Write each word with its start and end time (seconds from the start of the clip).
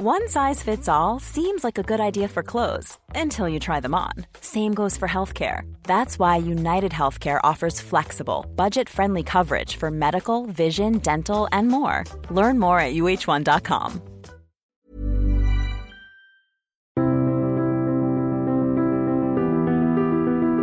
One 0.00 0.28
size 0.28 0.62
fits 0.62 0.88
all 0.88 1.18
seems 1.18 1.64
like 1.64 1.76
a 1.76 1.82
good 1.82 1.98
idea 1.98 2.28
for 2.28 2.44
clothes 2.44 2.96
until 3.16 3.48
you 3.48 3.58
try 3.58 3.80
them 3.80 3.96
on. 3.96 4.12
Same 4.40 4.72
goes 4.72 4.96
for 4.96 5.08
healthcare. 5.08 5.62
That's 5.88 6.20
why 6.20 6.36
United 6.36 6.92
Healthcare 6.92 7.40
offers 7.42 7.80
flexible, 7.80 8.46
budget 8.54 8.88
friendly 8.88 9.24
coverage 9.24 9.74
for 9.74 9.90
medical, 9.90 10.46
vision, 10.46 10.98
dental, 10.98 11.48
and 11.50 11.66
more. 11.66 12.04
Learn 12.30 12.60
more 12.60 12.78
at 12.78 12.94
uh1.com. 12.94 14.00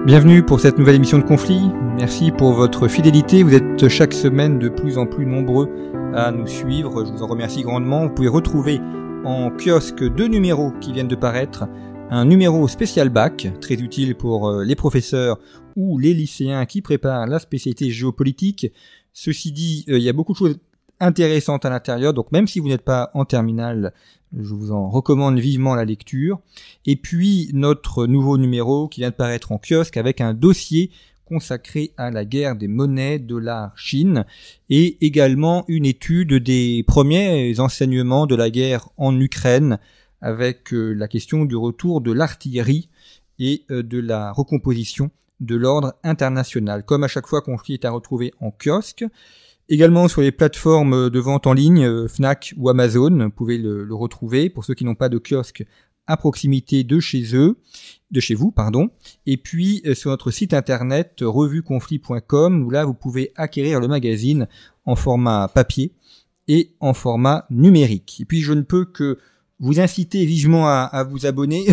Bienvenue 0.05 0.43
pour 0.43 0.61
cette 0.61 0.77
nouvelle 0.77 0.95
émission 0.95 1.17
de 1.17 1.25
Conflit. 1.25 1.73
Merci 1.97 2.31
pour 2.31 2.53
votre 2.53 2.87
fidélité. 2.87 3.43
Vous 3.43 3.53
êtes 3.53 3.89
chaque 3.89 4.13
semaine 4.13 4.59
de 4.59 4.69
plus 4.69 4.97
en 4.97 5.05
plus 5.05 5.25
nombreux 5.25 5.69
à 6.15 6.31
nous 6.31 6.47
suivre. 6.47 7.03
Je 7.05 7.11
vous 7.11 7.21
en 7.21 7.27
remercie 7.27 7.63
grandement. 7.63 8.03
Vous 8.03 8.13
pouvez 8.13 8.29
retrouver 8.29 8.79
en 9.25 9.49
kiosque 9.49 10.03
deux 10.03 10.27
numéros 10.27 10.71
qui 10.79 10.93
viennent 10.93 11.07
de 11.07 11.15
paraître. 11.15 11.67
Un 12.11 12.25
numéro 12.25 12.67
spécial 12.67 13.09
bac, 13.09 13.47
très 13.59 13.73
utile 13.73 14.15
pour 14.15 14.47
euh, 14.47 14.63
les 14.63 14.75
professeurs 14.75 15.39
ou 15.75 15.97
les 15.97 16.13
lycéens 16.13 16.65
qui 16.67 16.83
préparent 16.83 17.25
la 17.25 17.39
spécialité 17.39 17.89
géopolitique. 17.89 18.71
Ceci 19.13 19.51
dit, 19.51 19.83
euh, 19.89 19.97
il 19.97 20.03
y 20.03 20.09
a 20.09 20.13
beaucoup 20.13 20.33
de 20.33 20.37
choses 20.37 20.59
intéressantes 20.99 21.65
à 21.65 21.71
l'intérieur, 21.71 22.13
donc 22.13 22.31
même 22.31 22.47
si 22.47 22.59
vous 22.59 22.67
n'êtes 22.67 22.83
pas 22.83 23.09
en 23.15 23.25
terminale, 23.25 23.93
je 24.37 24.53
vous 24.53 24.71
en 24.71 24.89
recommande 24.89 25.39
vivement 25.39 25.73
la 25.73 25.85
lecture. 25.85 26.39
Et 26.85 26.95
puis 26.95 27.49
notre 27.53 28.05
nouveau 28.05 28.37
numéro 28.37 28.87
qui 28.87 29.01
vient 29.01 29.09
de 29.09 29.15
paraître 29.15 29.51
en 29.51 29.57
kiosque 29.57 29.97
avec 29.97 30.21
un 30.21 30.35
dossier 30.35 30.91
consacré 31.25 31.91
à 31.97 32.11
la 32.11 32.25
guerre 32.25 32.55
des 32.55 32.67
monnaies 32.67 33.19
dollar-Chine 33.19 34.25
et 34.69 34.97
également 35.05 35.65
une 35.67 35.85
étude 35.85 36.33
des 36.33 36.83
premiers 36.87 37.59
enseignements 37.59 38.27
de 38.27 38.35
la 38.35 38.49
guerre 38.49 38.89
en 38.97 39.19
Ukraine 39.19 39.79
avec 40.21 40.73
euh, 40.73 40.93
la 40.93 41.07
question 41.07 41.45
du 41.45 41.55
retour 41.55 42.01
de 42.01 42.11
l'artillerie 42.11 42.89
et 43.39 43.63
euh, 43.71 43.83
de 43.83 43.99
la 43.99 44.31
recomposition 44.31 45.11
de 45.39 45.55
l'ordre 45.55 45.93
international. 46.03 46.83
Comme 46.83 47.03
à 47.03 47.07
chaque 47.07 47.27
fois, 47.27 47.41
Conflit 47.41 47.73
est 47.73 47.85
à 47.85 47.91
retrouver 47.91 48.33
en 48.39 48.51
kiosque. 48.51 49.05
Également 49.67 50.07
sur 50.07 50.21
les 50.21 50.31
plateformes 50.31 51.09
de 51.09 51.19
vente 51.19 51.47
en 51.47 51.53
ligne, 51.53 51.85
euh, 51.85 52.07
Fnac 52.07 52.53
ou 52.57 52.69
Amazon, 52.69 53.25
vous 53.25 53.29
pouvez 53.29 53.57
le 53.57 53.93
retrouver. 53.93 54.49
Pour 54.49 54.63
ceux 54.63 54.73
qui 54.73 54.85
n'ont 54.85 54.95
pas 54.95 55.09
de 55.09 55.19
kiosque 55.19 55.65
à 56.07 56.17
proximité 56.17 56.83
de 56.83 56.99
chez 56.99 57.35
eux, 57.35 57.57
de 58.11 58.19
chez 58.19 58.35
vous, 58.35 58.51
pardon. 58.51 58.89
Et 59.25 59.37
puis 59.37 59.81
euh, 59.85 59.95
sur 59.95 60.11
notre 60.11 60.31
site 60.31 60.53
internet 60.53 61.17
revueconflit.com 61.21 62.63
où 62.63 62.69
là 62.69 62.85
vous 62.85 62.93
pouvez 62.93 63.31
acquérir 63.35 63.79
le 63.79 63.87
magazine 63.87 64.47
en 64.85 64.95
format 64.95 65.47
papier 65.47 65.93
et 66.47 66.71
en 66.79 66.93
format 66.93 67.45
numérique. 67.49 68.17
Et 68.21 68.25
puis 68.25 68.41
je 68.41 68.53
ne 68.53 68.61
peux 68.61 68.85
que 68.85 69.19
vous 69.59 69.79
inciter 69.79 70.25
vivement 70.25 70.67
à, 70.67 70.83
à 70.83 71.03
vous 71.03 71.25
abonner. 71.25 71.65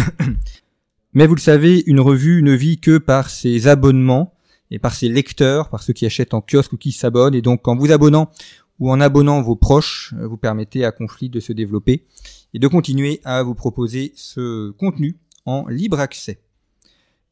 Mais 1.14 1.26
vous 1.26 1.34
le 1.34 1.40
savez, 1.40 1.82
une 1.86 2.00
revue 2.00 2.42
ne 2.42 2.52
vit 2.52 2.78
que 2.78 2.96
par 2.96 3.28
ses 3.28 3.68
abonnements 3.68 4.32
et 4.70 4.78
par 4.78 4.94
ses 4.94 5.10
lecteurs, 5.10 5.68
par 5.68 5.82
ceux 5.82 5.92
qui 5.92 6.06
achètent 6.06 6.32
en 6.32 6.40
kiosque 6.40 6.72
ou 6.72 6.76
qui 6.78 6.92
s'abonnent. 6.92 7.34
Et 7.34 7.42
donc 7.42 7.68
en 7.68 7.76
vous 7.76 7.92
abonnant 7.92 8.30
ou 8.78 8.90
en 8.90 9.00
abonnant 9.00 9.42
vos 9.42 9.56
proches, 9.56 10.14
euh, 10.18 10.26
vous 10.26 10.38
permettez 10.38 10.84
à 10.84 10.92
Conflit 10.92 11.28
de 11.28 11.40
se 11.40 11.52
développer 11.52 12.06
et 12.54 12.58
de 12.58 12.68
continuer 12.68 13.20
à 13.24 13.42
vous 13.42 13.54
proposer 13.54 14.12
ce 14.14 14.70
contenu 14.72 15.18
en 15.46 15.66
libre 15.68 16.00
accès. 16.00 16.40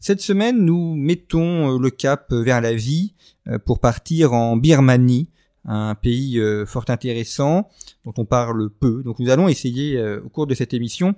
Cette 0.03 0.23
semaine, 0.23 0.65
nous 0.65 0.95
mettons 0.95 1.75
euh, 1.75 1.79
le 1.79 1.91
cap 1.91 2.33
vers 2.33 2.63
la 2.63 2.73
vie 2.73 3.13
euh, 3.49 3.59
pour 3.59 3.81
partir 3.81 4.33
en 4.33 4.57
Birmanie, 4.57 5.29
un 5.67 5.95
pays 5.95 6.41
euh, 6.41 6.65
fort 6.65 6.87
intéressant 6.89 7.69
dont 8.07 8.15
on 8.17 8.25
parle 8.25 8.71
peu. 8.71 9.03
Donc 9.03 9.19
nous 9.19 9.29
allons 9.29 9.47
essayer 9.47 10.03
au 10.25 10.31
cours 10.31 10.47
de 10.47 10.55
cette 10.55 10.73
émission 10.73 11.15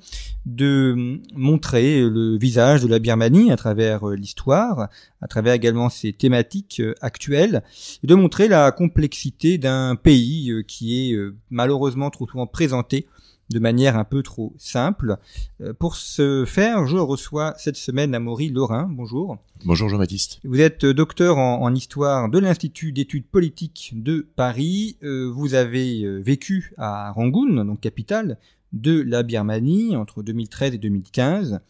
de 0.47 1.21
montrer 1.37 2.01
le 2.01 2.37
visage 2.37 2.83
de 2.83 2.89
la 2.89 2.99
Birmanie 2.99 3.53
à 3.53 3.57
travers 3.57 4.05
l'histoire, 4.09 4.89
à 5.21 5.29
travers 5.29 5.53
également 5.53 5.89
ses 5.89 6.13
thématiques 6.13 6.83
actuelles, 7.01 7.63
et 8.03 8.09
de 8.09 8.17
montrer 8.17 8.49
la 8.49 8.73
complexité 8.73 9.59
d'un 9.59 9.95
pays 9.95 10.65
qui 10.67 11.13
est 11.13 11.17
malheureusement 11.51 12.11
trop 12.11 12.27
souvent 12.27 12.49
présenté 12.49 13.07
de 13.53 13.59
manière 13.59 13.97
un 13.97 14.05
peu 14.05 14.23
trop 14.23 14.55
simple. 14.59 15.17
Euh, 15.61 15.73
pour 15.73 15.97
ce 15.97 16.45
faire, 16.45 16.87
je 16.87 16.97
reçois 16.97 17.55
cette 17.59 17.77
semaine 17.77 18.15
Amaury 18.15 18.51
Lorrain. 18.51 18.89
Bonjour. 18.91 19.39
Bonjour 19.65 19.89
Jean-Baptiste. 19.89 20.41
Vous 20.45 20.61
êtes 20.61 20.85
docteur 20.85 21.39
en, 21.39 21.75
histoire 21.75 22.29
de 22.29 22.39
l'Institut 22.39 22.93
d'études 22.93 23.27
politiques 23.27 23.93
de 23.95 24.27
Paris. 24.37 24.97
Euh, 25.03 25.31
vous 25.33 25.55
avez 25.55 26.03
euh, 26.03 26.19
vécu 26.19 26.75
à 26.79 27.13
Rangoon, 27.13 27.65
donc 27.65 27.81
capitale 27.81 28.39
de 28.73 29.01
la 29.01 29.23
Birmanie, 29.23 29.97
entre 29.97 30.23
2013 30.23 30.75
et 30.75 30.79
2015. 30.79 31.61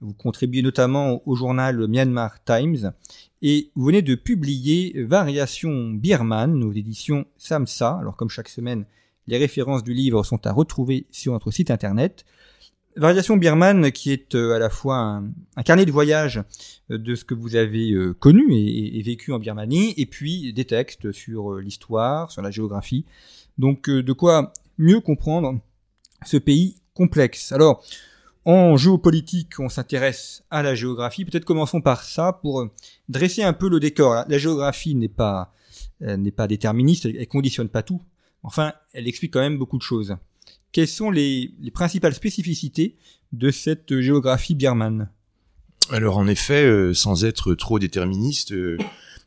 Vous 0.00 0.12
contribuez 0.12 0.62
notamment 0.62 1.22
au 1.26 1.34
journal 1.34 1.86
Myanmar 1.88 2.42
Times 2.44 2.92
et 3.42 3.70
vous 3.74 3.86
venez 3.86 4.02
de 4.02 4.14
publier 4.14 5.02
Variation 5.02 5.90
birmane 5.90 6.62
aux 6.62 6.72
éditions 6.72 7.26
Samsa. 7.36 7.98
Alors 8.00 8.16
comme 8.16 8.28
chaque 8.28 8.48
semaine, 8.48 8.84
les 9.28 9.36
références 9.36 9.84
du 9.84 9.92
livre 9.92 10.24
sont 10.24 10.44
à 10.46 10.52
retrouver 10.52 11.06
sur 11.10 11.32
notre 11.34 11.50
site 11.50 11.70
internet. 11.70 12.24
Variation 12.96 13.36
birmane 13.36 13.92
qui 13.92 14.10
est 14.10 14.34
euh, 14.34 14.56
à 14.56 14.58
la 14.58 14.70
fois 14.70 15.22
un, 15.56 15.62
carnet 15.62 15.84
de 15.86 15.92
voyage 15.92 16.42
euh, 16.90 16.98
de 16.98 17.14
ce 17.14 17.24
que 17.24 17.34
vous 17.34 17.54
avez 17.54 17.92
euh, 17.92 18.14
connu 18.14 18.56
et, 18.56 19.00
vécu 19.02 19.32
en 19.32 19.38
Birmanie, 19.38 19.94
et 19.96 20.06
puis 20.06 20.52
des 20.52 20.64
textes 20.64 21.12
sur 21.12 21.56
l'histoire, 21.56 22.32
sur 22.32 22.42
la 22.42 22.50
géographie. 22.50 23.04
Donc 23.58 23.90
de 23.90 24.12
quoi 24.12 24.52
mieux 24.78 25.00
comprendre 25.00 25.60
ce 26.24 26.38
pays 26.38 26.76
complexe. 26.94 27.52
Alors, 27.52 27.84
en 28.44 28.76
géopolitique, 28.76 29.60
on 29.60 29.68
s'intéresse 29.68 30.42
à 30.50 30.62
la 30.62 30.74
géographie. 30.74 31.24
Peut-être 31.24 31.44
commençons 31.44 31.80
par 31.80 32.02
ça 32.02 32.32
pour 32.32 32.66
dresser 33.08 33.42
un 33.42 33.52
peu 33.52 33.68
le 33.68 33.78
décor. 33.78 34.24
La 34.26 34.38
géographie 34.38 34.94
n'est 34.94 35.08
pas 35.08 35.52
déterministe, 36.00 37.06
elle 37.06 37.28
conditionne 37.28 37.68
pas 37.68 37.82
tout. 37.82 38.00
Enfin, 38.42 38.72
elle 38.92 39.08
explique 39.08 39.32
quand 39.32 39.40
même 39.40 39.58
beaucoup 39.58 39.78
de 39.78 39.82
choses. 39.82 40.16
Quelles 40.72 40.88
sont 40.88 41.10
les, 41.10 41.52
principales 41.72 42.14
spécificités 42.14 42.96
de 43.32 43.50
cette 43.50 44.00
géographie 44.00 44.54
birmane? 44.54 45.10
Alors 45.90 46.18
en 46.18 46.28
effet, 46.28 46.64
euh, 46.64 46.92
sans 46.92 47.24
être 47.24 47.54
trop 47.54 47.78
déterministe, 47.78 48.52
euh, 48.52 48.76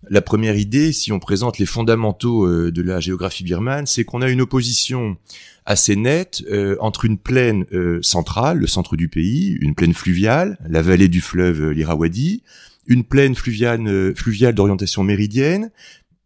la 0.10 0.22
première 0.22 0.56
idée, 0.56 0.92
si 0.92 1.12
on 1.12 1.20
présente 1.20 1.58
les 1.58 1.66
fondamentaux 1.66 2.46
euh, 2.46 2.72
de 2.72 2.82
la 2.82 3.00
géographie 3.00 3.44
birmane, 3.44 3.88
c'est 3.88 4.04
qu'on 4.04 4.22
a 4.22 4.30
une 4.30 4.42
opposition 4.42 5.18
assez 5.66 5.96
nette 5.96 6.44
entre 6.80 7.06
une 7.06 7.20
plaine 7.20 7.66
centrale, 8.02 8.58
le 8.58 8.66
centre 8.66 8.96
du 8.96 9.10
pays, 9.10 9.58
une 9.62 9.76
plaine 9.76 9.94
fluviale, 9.94 10.58
la 10.68 10.82
vallée 10.82 11.08
du 11.08 11.22
fleuve 11.22 11.70
l'Irrawaddy, 11.70 12.42
une 12.88 13.04
plaine 13.04 13.36
fluviale, 13.36 14.56
d'orientation 14.56 15.04
méridienne, 15.04 15.70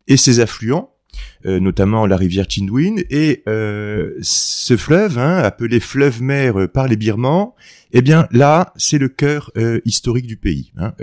et 0.08 0.16
ses 0.16 0.40
affluents, 0.40 0.95
notamment 1.46 2.06
la 2.06 2.18
rivière 2.18 2.46
Chinduin, 2.50 2.96
et 3.10 3.44
euh, 3.48 4.12
ce 4.22 4.78
fleuve, 4.78 5.18
hein, 5.18 5.38
appelé 5.38 5.80
fleuve-mer 5.80 6.68
par 6.74 6.88
les 6.88 6.96
Birmans, 6.96 7.56
eh 7.92 8.02
bien 8.02 8.28
là, 8.32 8.74
c'est 8.76 8.98
le 8.98 9.08
cœur 9.08 9.52
euh, 9.58 9.80
historique 9.86 10.28
du 10.28 10.38
pays. 10.38 10.74
Hein. 10.78 10.94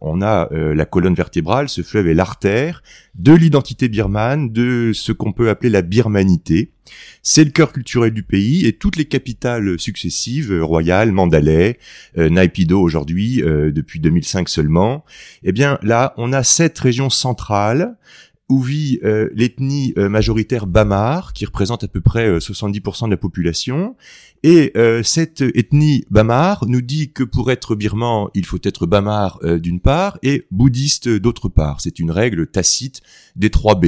on 0.00 0.20
a 0.20 0.48
la 0.52 0.84
colonne 0.84 1.14
vertébrale, 1.14 1.68
ce 1.68 1.82
fleuve 1.82 2.08
est 2.08 2.14
l'artère 2.14 2.82
de 3.14 3.32
l'identité 3.32 3.88
birmane, 3.88 4.50
de 4.52 4.90
ce 4.92 5.12
qu'on 5.12 5.32
peut 5.32 5.48
appeler 5.48 5.70
la 5.70 5.82
birmanité. 5.82 6.72
C'est 7.22 7.44
le 7.44 7.50
cœur 7.50 7.72
culturel 7.72 8.12
du 8.12 8.22
pays 8.22 8.66
et 8.66 8.74
toutes 8.74 8.96
les 8.96 9.06
capitales 9.06 9.78
successives, 9.78 10.52
royales, 10.60 11.12
Mandalay, 11.12 11.78
Naypyidaw 12.16 12.80
aujourd'hui, 12.80 13.42
depuis 13.42 14.00
2005 14.00 14.48
seulement, 14.48 15.04
eh 15.44 15.52
bien 15.52 15.78
là, 15.82 16.12
on 16.18 16.32
a 16.32 16.42
cette 16.42 16.78
région 16.78 17.08
centrale 17.08 17.96
où 18.48 18.60
vit 18.60 19.00
euh, 19.04 19.30
l'ethnie 19.34 19.94
euh, 19.96 20.08
majoritaire 20.08 20.66
Bamar, 20.66 21.32
qui 21.32 21.46
représente 21.46 21.84
à 21.84 21.88
peu 21.88 22.00
près 22.00 22.38
70% 22.38 23.04
euh, 23.04 23.06
de 23.06 23.10
la 23.10 23.16
population. 23.16 23.96
Et 24.42 24.74
cette 25.02 25.40
ethnie 25.40 26.04
Bamar 26.10 26.66
nous 26.66 26.82
dit 26.82 27.10
que 27.12 27.24
pour 27.24 27.50
être 27.50 27.74
birman, 27.74 28.28
il 28.34 28.44
faut 28.44 28.58
être 28.62 28.84
Bamar 28.84 29.40
d'une 29.42 29.80
part 29.80 30.18
et 30.22 30.46
bouddhiste 30.50 31.08
d'autre 31.08 31.48
part. 31.48 31.80
C'est 31.80 31.98
une 31.98 32.10
règle 32.10 32.46
tacite 32.46 33.00
des 33.36 33.48
trois 33.48 33.74
B. 33.74 33.86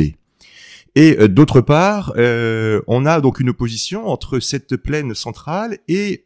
Et 0.97 1.29
d'autre 1.29 1.61
part, 1.61 2.15
on 2.17 3.07
a 3.07 3.21
donc 3.21 3.39
une 3.39 3.51
opposition 3.51 4.09
entre 4.09 4.41
cette 4.41 4.77
plaine 4.77 5.15
centrale 5.15 5.79
et 5.89 6.25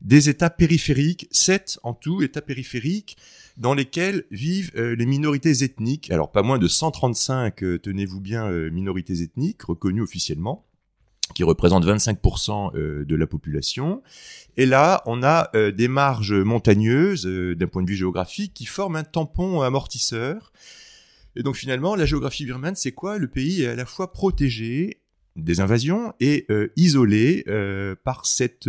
des 0.00 0.28
États 0.28 0.48
périphériques, 0.48 1.28
sept 1.32 1.78
en 1.82 1.92
tout 1.92 2.22
États 2.22 2.40
périphériques, 2.40 3.16
dans 3.60 3.74
lesquels 3.74 4.24
vivent 4.30 4.72
euh, 4.76 4.96
les 4.96 5.06
minorités 5.06 5.62
ethniques. 5.62 6.10
Alors 6.10 6.32
pas 6.32 6.42
moins 6.42 6.58
de 6.58 6.66
135, 6.66 7.62
euh, 7.62 7.78
tenez-vous 7.78 8.20
bien, 8.20 8.46
euh, 8.46 8.70
minorités 8.70 9.22
ethniques 9.22 9.62
reconnues 9.62 10.02
officiellement 10.02 10.64
qui 11.34 11.44
représentent 11.44 11.86
25% 11.86 12.74
de 12.74 13.14
la 13.14 13.26
population. 13.28 14.02
Et 14.56 14.66
là, 14.66 15.00
on 15.06 15.22
a 15.22 15.48
des 15.70 15.86
marges 15.86 16.32
montagneuses 16.32 17.24
d'un 17.24 17.68
point 17.68 17.84
de 17.84 17.88
vue 17.88 17.94
géographique 17.94 18.52
qui 18.52 18.64
forment 18.64 18.96
un 18.96 19.04
tampon 19.04 19.60
amortisseur. 19.60 20.50
Et 21.36 21.42
donc 21.42 21.56
finalement, 21.56 21.94
la 21.94 22.06
géographie 22.06 22.44
birmane, 22.44 22.76
c'est 22.76 22.92
quoi? 22.92 23.18
Le 23.18 23.28
pays 23.28 23.62
est 23.62 23.68
à 23.68 23.76
la 23.76 23.86
fois 23.86 24.12
protégé 24.12 25.00
des 25.36 25.60
invasions 25.60 26.12
et 26.18 26.46
isolé 26.76 27.44
par 28.02 28.26
cette 28.26 28.68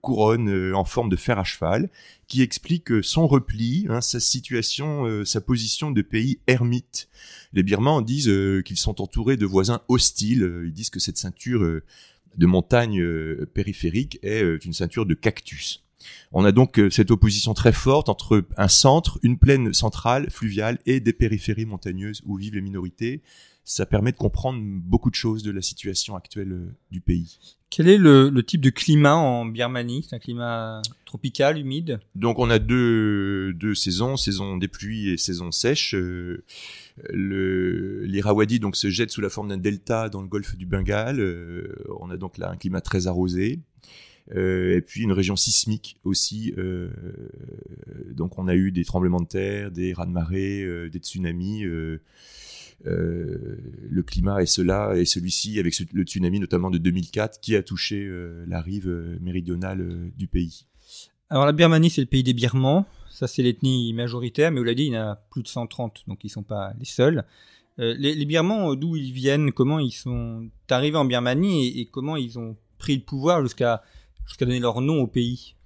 couronne 0.00 0.72
en 0.74 0.84
forme 0.84 1.10
de 1.10 1.16
fer 1.16 1.38
à 1.38 1.44
cheval 1.44 1.90
qui 2.26 2.40
explique 2.40 3.04
son 3.04 3.26
repli, 3.26 3.86
hein, 3.90 4.00
sa 4.00 4.18
situation, 4.18 5.24
sa 5.26 5.42
position 5.42 5.90
de 5.90 6.00
pays 6.02 6.40
ermite. 6.46 7.08
Les 7.52 7.62
Birmans 7.62 8.00
disent 8.00 8.32
qu'ils 8.64 8.78
sont 8.78 9.02
entourés 9.02 9.36
de 9.36 9.46
voisins 9.46 9.82
hostiles. 9.88 10.62
Ils 10.64 10.72
disent 10.72 10.90
que 10.90 10.98
cette 10.98 11.18
ceinture 11.18 11.82
de 12.36 12.46
montagne 12.46 13.04
périphérique 13.52 14.18
est 14.22 14.64
une 14.64 14.72
ceinture 14.72 15.04
de 15.04 15.14
cactus. 15.14 15.84
On 16.32 16.44
a 16.44 16.52
donc 16.52 16.78
euh, 16.78 16.90
cette 16.90 17.10
opposition 17.10 17.54
très 17.54 17.72
forte 17.72 18.08
entre 18.08 18.44
un 18.56 18.68
centre, 18.68 19.18
une 19.22 19.38
plaine 19.38 19.72
centrale, 19.72 20.30
fluviale, 20.30 20.78
et 20.86 21.00
des 21.00 21.12
périphéries 21.12 21.66
montagneuses 21.66 22.22
où 22.26 22.36
vivent 22.36 22.54
les 22.54 22.60
minorités. 22.60 23.22
Ça 23.64 23.84
permet 23.84 24.12
de 24.12 24.16
comprendre 24.16 24.60
beaucoup 24.62 25.10
de 25.10 25.14
choses 25.14 25.42
de 25.42 25.50
la 25.50 25.60
situation 25.60 26.16
actuelle 26.16 26.52
euh, 26.52 26.74
du 26.90 27.00
pays. 27.00 27.38
Quel 27.70 27.88
est 27.88 27.98
le, 27.98 28.30
type 28.42 28.62
de 28.62 28.70
climat 28.70 29.14
en 29.14 29.44
Birmanie? 29.44 30.06
C'est 30.08 30.16
un 30.16 30.18
climat 30.18 30.80
tropical, 31.04 31.58
humide? 31.58 32.00
Donc 32.14 32.38
on 32.38 32.48
a 32.48 32.58
deux, 32.58 33.52
deux 33.52 33.74
saisons, 33.74 34.16
saison 34.16 34.56
des 34.56 34.68
pluies 34.68 35.10
et 35.10 35.18
saison 35.18 35.52
sèche. 35.52 35.94
Euh, 35.94 36.44
L'Irrawaddy 37.12 38.58
donc 38.58 38.74
se 38.74 38.88
jette 38.88 39.10
sous 39.10 39.20
la 39.20 39.28
forme 39.28 39.48
d'un 39.48 39.58
delta 39.58 40.08
dans 40.08 40.22
le 40.22 40.28
golfe 40.28 40.56
du 40.56 40.64
Bengale. 40.64 41.20
on 42.00 42.08
a 42.10 42.16
donc 42.16 42.38
là 42.38 42.50
un 42.50 42.56
climat 42.56 42.80
très 42.80 43.06
arrosé. 43.06 43.60
Euh, 44.36 44.76
et 44.76 44.80
puis 44.82 45.02
une 45.02 45.12
région 45.12 45.36
sismique 45.36 45.96
aussi. 46.04 46.52
Euh, 46.58 46.90
donc 48.12 48.38
on 48.38 48.48
a 48.48 48.54
eu 48.54 48.72
des 48.72 48.84
tremblements 48.84 49.20
de 49.20 49.26
terre, 49.26 49.70
des 49.70 49.92
raz-de-marée, 49.92 50.62
euh, 50.62 50.88
des 50.90 50.98
tsunamis. 50.98 51.62
le 52.84 54.02
climat 54.02 54.42
est 54.42 54.46
cela 54.46 54.96
et 54.96 55.04
celui-ci 55.04 55.58
avec 55.58 55.78
le 55.92 56.02
tsunami 56.02 56.40
notamment 56.40 56.70
de 56.70 56.78
2004 56.78 57.40
qui 57.40 57.56
a 57.56 57.62
touché 57.62 58.08
la 58.46 58.60
rive 58.60 59.18
méridionale 59.20 60.10
du 60.16 60.26
pays. 60.26 60.66
Alors 61.30 61.44
la 61.44 61.52
Birmanie 61.52 61.90
c'est 61.90 62.00
le 62.00 62.06
pays 62.06 62.22
des 62.22 62.34
Birmans, 62.34 62.86
ça 63.10 63.26
c'est 63.26 63.42
l'ethnie 63.42 63.92
majoritaire, 63.92 64.50
mais 64.50 64.58
vous 64.58 64.64
l'avez 64.64 64.76
dit 64.76 64.84
il 64.84 64.92
y 64.92 64.98
en 64.98 65.08
a 65.08 65.16
plus 65.30 65.42
de 65.42 65.48
130 65.48 66.04
donc 66.06 66.20
ils 66.22 66.30
sont 66.30 66.42
pas 66.42 66.72
les 66.78 66.84
seuls. 66.84 67.24
les, 67.78 68.14
les, 68.14 68.24
Birmans 68.24 68.74
d'où 68.76 68.96
ils 68.96 69.12
viennent, 69.12 69.52
comment 69.52 69.78
ils 69.80 69.90
sont 69.90 70.48
arrivés 70.70 70.98
en 70.98 71.04
Birmanie 71.04 71.80
et 71.80 71.86
comment 71.86 72.16
ils 72.16 72.38
ont 72.38 72.56
pris 72.78 72.96
le 72.96 73.02
pouvoir 73.02 73.42
jusqu'à 73.42 73.82
jusqu'à 74.28 74.44
donner 74.44 74.60
leur 74.60 74.80
nom 74.80 75.00
au 75.00 75.08
pays 75.08 75.56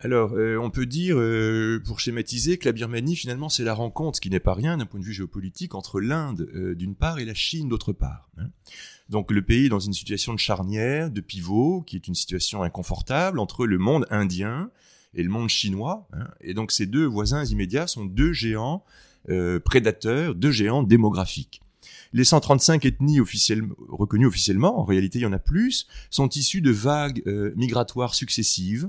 alors, 0.00 0.34
euh, 0.34 0.56
on 0.58 0.70
peut 0.70 0.86
dire, 0.86 1.16
euh, 1.18 1.82
pour 1.84 1.98
schématiser, 1.98 2.56
que 2.56 2.66
la 2.66 2.72
Birmanie, 2.72 3.16
finalement, 3.16 3.48
c'est 3.48 3.64
la 3.64 3.74
rencontre, 3.74 4.20
qui 4.20 4.30
n'est 4.30 4.38
pas 4.38 4.54
rien 4.54 4.76
d'un 4.76 4.86
point 4.86 5.00
de 5.00 5.04
vue 5.04 5.12
géopolitique, 5.12 5.74
entre 5.74 6.00
l'Inde 6.00 6.48
euh, 6.54 6.76
d'une 6.76 6.94
part 6.94 7.18
et 7.18 7.24
la 7.24 7.34
Chine 7.34 7.68
d'autre 7.68 7.92
part. 7.92 8.30
Hein. 8.38 8.50
Donc, 9.08 9.32
le 9.32 9.42
pays 9.42 9.66
est 9.66 9.70
dans 9.70 9.80
une 9.80 9.92
situation 9.92 10.32
de 10.32 10.38
charnière, 10.38 11.10
de 11.10 11.20
pivot, 11.20 11.82
qui 11.82 11.96
est 11.96 12.06
une 12.06 12.14
situation 12.14 12.62
inconfortable 12.62 13.40
entre 13.40 13.66
le 13.66 13.78
monde 13.78 14.06
indien 14.10 14.70
et 15.14 15.24
le 15.24 15.30
monde 15.30 15.48
chinois. 15.48 16.06
Hein. 16.12 16.28
Et 16.42 16.54
donc, 16.54 16.70
ces 16.70 16.86
deux 16.86 17.04
voisins 17.04 17.44
immédiats 17.44 17.88
sont 17.88 18.04
deux 18.04 18.32
géants 18.32 18.84
prédateurs, 19.62 20.34
deux 20.34 20.52
géants 20.52 20.82
démographiques. 20.82 21.60
Les 22.12 22.24
135 22.24 22.84
ethnies 22.86 23.20
reconnues 23.20 24.26
officiellement, 24.26 24.80
en 24.80 24.84
réalité 24.84 25.18
il 25.18 25.22
y 25.22 25.26
en 25.26 25.32
a 25.32 25.38
plus, 25.38 25.86
sont 26.10 26.28
issues 26.28 26.60
de 26.60 26.70
vagues 26.70 27.22
euh, 27.26 27.52
migratoires 27.56 28.14
successives. 28.14 28.88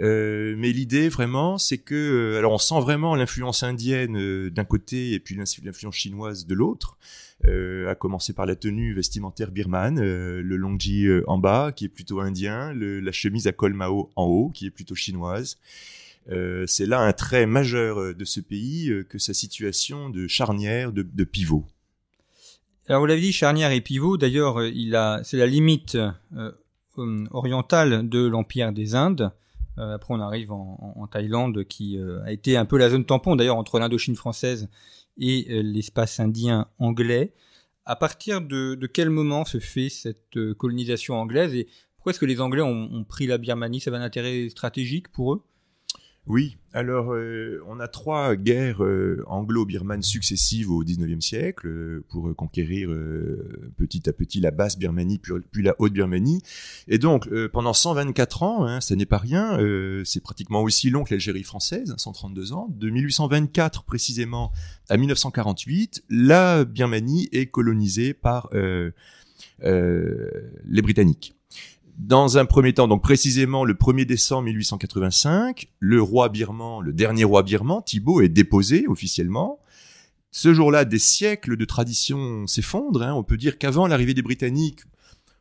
Euh, 0.00 0.54
mais 0.56 0.72
l'idée 0.72 1.08
vraiment, 1.08 1.58
c'est 1.58 1.78
que, 1.78 1.94
euh, 1.94 2.38
alors 2.38 2.52
on 2.52 2.58
sent 2.58 2.80
vraiment 2.80 3.14
l'influence 3.14 3.62
indienne 3.62 4.48
d'un 4.48 4.64
côté 4.64 5.12
et 5.12 5.20
puis 5.20 5.36
l'influence 5.36 5.94
chinoise 5.94 6.46
de 6.46 6.54
l'autre. 6.54 6.96
à 7.88 7.94
commencer 7.94 8.34
par 8.34 8.46
la 8.46 8.54
tenue 8.54 8.92
vestimentaire 8.92 9.50
birmane, 9.50 9.98
le 9.98 10.56
longji 10.56 11.08
en 11.26 11.38
bas 11.38 11.72
qui 11.72 11.86
est 11.86 11.88
plutôt 11.88 12.20
indien, 12.20 12.74
la 12.74 13.12
chemise 13.12 13.46
à 13.46 13.52
col 13.52 13.72
Mao 13.72 14.10
en 14.14 14.24
haut 14.24 14.50
qui 14.50 14.66
est 14.66 14.70
plutôt 14.70 14.94
chinoise. 14.94 15.56
c'est 16.66 16.86
là 16.86 17.00
un 17.00 17.12
trait 17.14 17.46
majeur 17.46 18.14
de 18.14 18.24
ce 18.26 18.40
pays 18.40 18.92
que 19.08 19.18
sa 19.18 19.32
situation 19.32 20.10
de 20.10 20.28
charnière, 20.28 20.92
de 20.92 21.24
pivot. 21.24 21.64
Alors 22.88 23.00
vous 23.00 23.06
l'avez 23.06 23.20
dit, 23.20 23.32
charnière 23.32 23.70
et 23.70 23.80
pivot. 23.80 24.16
D'ailleurs, 24.16 24.60
euh, 24.60 24.68
il 24.68 24.96
a, 24.96 25.20
c'est 25.22 25.36
la 25.36 25.46
limite 25.46 25.94
euh, 25.94 26.50
euh, 26.98 27.24
orientale 27.30 28.08
de 28.08 28.26
l'empire 28.26 28.72
des 28.72 28.94
Indes. 28.94 29.32
après, 29.76 30.14
on 30.14 30.20
arrive 30.20 30.52
en, 30.52 31.06
Thaïlande, 31.10 31.64
qui 31.64 31.98
a 32.24 32.30
été 32.30 32.56
un 32.56 32.66
peu 32.66 32.76
la 32.76 32.90
zone 32.90 33.04
tampon, 33.04 33.36
d'ailleurs, 33.36 33.56
entre 33.56 33.78
l'Indochine 33.78 34.16
française 34.16 34.68
et 35.16 35.62
l'espace 35.62 36.20
indien 36.20 36.66
anglais. 36.78 37.32
À 37.86 37.96
partir 37.96 38.42
de, 38.42 38.74
quel 38.92 39.08
moment 39.08 39.44
se 39.44 39.58
fait 39.58 39.88
cette 39.88 40.38
colonisation 40.58 41.14
anglaise 41.14 41.54
et 41.54 41.68
pourquoi 41.96 42.10
est-ce 42.10 42.20
que 42.20 42.26
les 42.26 42.40
Anglais 42.40 42.62
ont, 42.62 42.90
ont 42.92 43.04
pris 43.04 43.26
la 43.26 43.38
Birmanie? 43.38 43.80
Ça 43.80 43.90
avait 43.90 43.98
un 43.98 44.02
intérêt 44.02 44.48
stratégique 44.50 45.08
pour 45.08 45.34
eux? 45.34 45.42
Oui, 46.26 46.58
alors 46.74 47.12
euh, 47.12 47.64
on 47.66 47.80
a 47.80 47.88
trois 47.88 48.36
guerres 48.36 48.84
euh, 48.84 49.24
anglo-birmanes 49.26 50.02
successives 50.02 50.70
au 50.70 50.84
XIXe 50.84 51.24
siècle 51.24 51.66
euh, 51.66 52.04
pour 52.08 52.36
conquérir 52.36 52.90
petit 53.76 54.08
à 54.08 54.12
petit 54.12 54.38
la 54.38 54.50
basse 54.50 54.78
Birmanie 54.78 55.18
puis, 55.18 55.62
la 55.62 55.74
haute 55.78 55.92
Birmanie. 55.92 56.42
Et 56.88 56.98
donc 56.98 57.28
pendant 57.52 57.72
124 57.72 58.42
ans, 58.42 58.66
hein, 58.66 58.80
ça 58.80 58.94
n'est 58.96 59.06
pas 59.06 59.18
rien, 59.18 59.58
c'est 60.04 60.22
pratiquement 60.22 60.62
aussi 60.62 60.90
long 60.90 61.04
que 61.04 61.14
l'Algérie 61.14 61.42
française, 61.42 61.94
132 61.96 62.52
hein, 62.52 62.56
ans. 62.56 62.68
De 62.70 62.90
1824 62.90 63.84
précisément 63.84 64.52
à 64.88 64.96
1948, 64.98 66.04
la 66.10 66.64
Birmanie 66.64 67.28
est 67.32 67.46
colonisée 67.46 68.14
par 68.14 68.50
les 69.62 70.82
Britanniques. 70.82 71.39
Dans 72.00 72.38
un 72.38 72.46
premier 72.46 72.72
temps, 72.72 72.88
donc 72.88 73.02
précisément 73.02 73.62
le 73.62 73.74
1er 73.74 74.06
décembre 74.06 74.44
1885, 74.44 75.68
le 75.80 76.00
roi 76.00 76.30
birman, 76.30 76.80
le 76.80 76.94
dernier 76.94 77.24
roi 77.24 77.42
birman, 77.42 77.82
Thibaut, 77.84 78.22
est 78.22 78.30
déposé 78.30 78.86
officiellement. 78.88 79.60
Ce 80.30 80.54
jour-là, 80.54 80.86
des 80.86 80.98
siècles 80.98 81.58
de 81.58 81.64
tradition 81.66 82.46
s'effondrent. 82.46 83.02
Hein. 83.02 83.12
On 83.12 83.22
peut 83.22 83.36
dire 83.36 83.58
qu'avant 83.58 83.86
l'arrivée 83.86 84.14
des 84.14 84.22
Britanniques, 84.22 84.80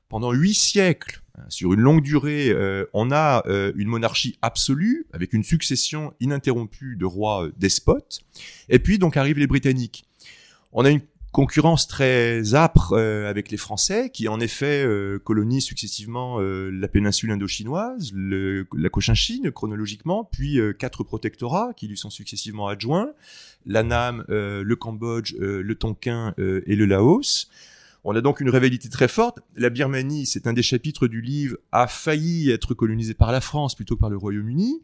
pendant 0.09 0.33
huit 0.33 0.53
siècles, 0.53 1.23
hein, 1.37 1.45
sur 1.47 1.71
une 1.71 1.79
longue 1.79 2.03
durée, 2.03 2.49
euh, 2.49 2.85
on 2.93 3.09
a 3.09 3.41
euh, 3.47 3.71
une 3.77 3.87
monarchie 3.87 4.37
absolue, 4.41 5.07
avec 5.13 5.31
une 5.31 5.45
succession 5.45 6.13
ininterrompue 6.19 6.97
de 6.97 7.05
rois 7.05 7.47
despotes. 7.55 8.19
Et 8.67 8.79
puis 8.79 8.99
donc 8.99 9.15
arrivent 9.15 9.39
les 9.39 9.47
Britanniques. 9.47 10.03
On 10.73 10.83
a 10.83 10.89
une 10.89 11.01
concurrence 11.31 11.87
très 11.87 12.55
âpre 12.55 12.93
euh, 12.93 13.29
avec 13.29 13.51
les 13.51 13.57
Français, 13.57 14.09
qui 14.09 14.27
en 14.27 14.39
effet 14.39 14.83
euh, 14.83 15.19
colonisent 15.19 15.65
successivement 15.65 16.39
euh, 16.39 16.69
la 16.71 16.87
péninsule 16.87 17.31
indo-chinoise, 17.31 18.11
la 18.13 18.89
Cochinchine 18.89 19.51
chronologiquement, 19.51 20.23
puis 20.23 20.59
quatre 20.77 21.03
protectorats 21.03 21.73
qui 21.75 21.87
lui 21.87 21.97
sont 21.97 22.09
successivement 22.09 22.67
adjoints, 22.67 23.11
l'Annam, 23.65 24.23
le 24.27 24.75
Cambodge, 24.75 25.35
le 25.39 25.75
Tonkin 25.75 26.33
et 26.37 26.75
le 26.75 26.85
Laos. 26.85 27.49
On 28.03 28.15
a 28.15 28.21
donc 28.21 28.39
une 28.39 28.49
rivalité 28.49 28.89
très 28.89 29.07
forte. 29.07 29.39
La 29.55 29.69
Birmanie, 29.69 30.25
c'est 30.25 30.47
un 30.47 30.53
des 30.53 30.63
chapitres 30.63 31.07
du 31.07 31.21
livre, 31.21 31.57
a 31.71 31.87
failli 31.87 32.49
être 32.49 32.73
colonisée 32.73 33.13
par 33.13 33.31
la 33.31 33.41
France 33.41 33.75
plutôt 33.75 33.95
que 33.95 34.01
par 34.01 34.09
le 34.09 34.17
Royaume-Uni. 34.17 34.81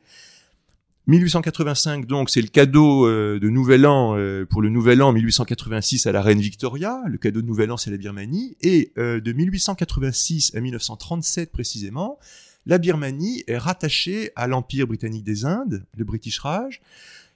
1885, 1.07 2.07
donc, 2.07 2.31
c'est 2.31 2.41
le 2.41 2.47
cadeau 2.47 3.05
euh, 3.05 3.39
de 3.39 3.49
Nouvel 3.49 3.85
An 3.85 4.17
euh, 4.17 4.43
pour 4.43 4.63
le 4.63 4.69
Nouvel 4.69 5.03
An 5.03 5.13
1886 5.13 6.07
à 6.07 6.11
la 6.11 6.23
reine 6.23 6.39
Victoria. 6.39 6.99
Le 7.05 7.19
cadeau 7.19 7.43
de 7.43 7.45
Nouvel 7.45 7.71
An, 7.71 7.77
c'est 7.77 7.91
la 7.91 7.97
Birmanie. 7.97 8.57
Et 8.61 8.91
euh, 8.97 9.21
de 9.21 9.31
1886 9.31 10.55
à 10.55 10.61
1937 10.61 11.51
précisément, 11.51 12.17
la 12.65 12.79
Birmanie 12.79 13.43
est 13.45 13.59
rattachée 13.59 14.31
à 14.35 14.47
l'Empire 14.47 14.87
britannique 14.87 15.23
des 15.23 15.45
Indes, 15.45 15.85
le 15.95 16.03
British 16.05 16.39
Raj. 16.39 16.81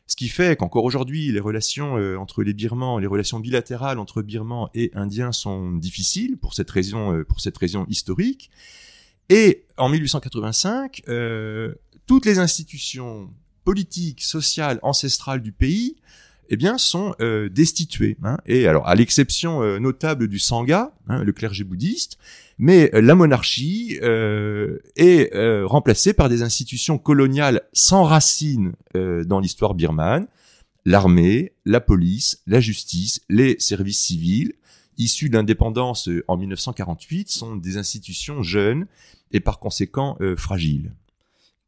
Ce 0.07 0.15
qui 0.15 0.29
fait 0.29 0.57
qu'encore 0.57 0.85
aujourd'hui, 0.85 1.31
les 1.31 1.39
relations 1.39 1.93
entre 2.19 2.41
les 2.41 2.53
Birmans, 2.53 2.97
les 2.97 3.05
relations 3.05 3.39
bilatérales 3.39 3.99
entre 3.99 4.23
Birmans 4.23 4.71
et 4.73 4.89
Indiens 4.95 5.31
sont 5.31 5.73
difficiles 5.73 6.37
pour 6.37 6.55
cette 6.55 6.71
raison, 6.71 7.23
pour 7.25 7.41
cette 7.41 7.55
raison 7.55 7.85
historique. 7.87 8.49
Et 9.29 9.65
en 9.77 9.87
1885, 9.89 11.03
toutes 12.07 12.25
les 12.25 12.39
institutions 12.39 13.29
politique, 13.69 14.23
sociale, 14.23 14.79
ancestrale 14.81 15.43
du 15.43 15.51
pays, 15.51 15.95
eh 16.49 16.57
bien, 16.57 16.79
sont 16.79 17.13
euh, 17.21 17.49
destitués. 17.49 18.17
Hein. 18.23 18.37
Et 18.47 18.65
alors, 18.65 18.87
à 18.87 18.95
l'exception 18.95 19.61
euh, 19.61 19.77
notable 19.77 20.27
du 20.27 20.39
Sangha, 20.39 20.91
hein, 21.07 21.23
le 21.23 21.31
clergé 21.33 21.63
bouddhiste, 21.63 22.17
mais 22.57 22.89
euh, 22.95 23.01
la 23.01 23.13
monarchie 23.13 23.99
est 24.95 25.29
remplacée 25.65 26.13
par 26.13 26.29
des 26.29 26.41
institutions 26.41 26.97
coloniales 26.97 27.61
sans 27.71 28.05
racines 28.05 28.73
dans 28.95 29.39
l'histoire 29.39 29.75
birmane, 29.75 30.25
l'armée, 30.83 31.53
la 31.63 31.79
police, 31.79 32.41
la 32.47 32.61
justice, 32.61 33.21
les 33.29 33.55
services 33.59 33.99
civils, 33.99 34.53
issus 34.97 35.29
de 35.29 35.35
l'indépendance 35.35 36.09
en 36.27 36.37
1948, 36.37 37.29
sont 37.29 37.55
des 37.55 37.77
institutions 37.77 38.41
jeunes 38.41 38.87
et 39.31 39.39
par 39.39 39.59
conséquent 39.59 40.17
fragiles. 40.37 40.91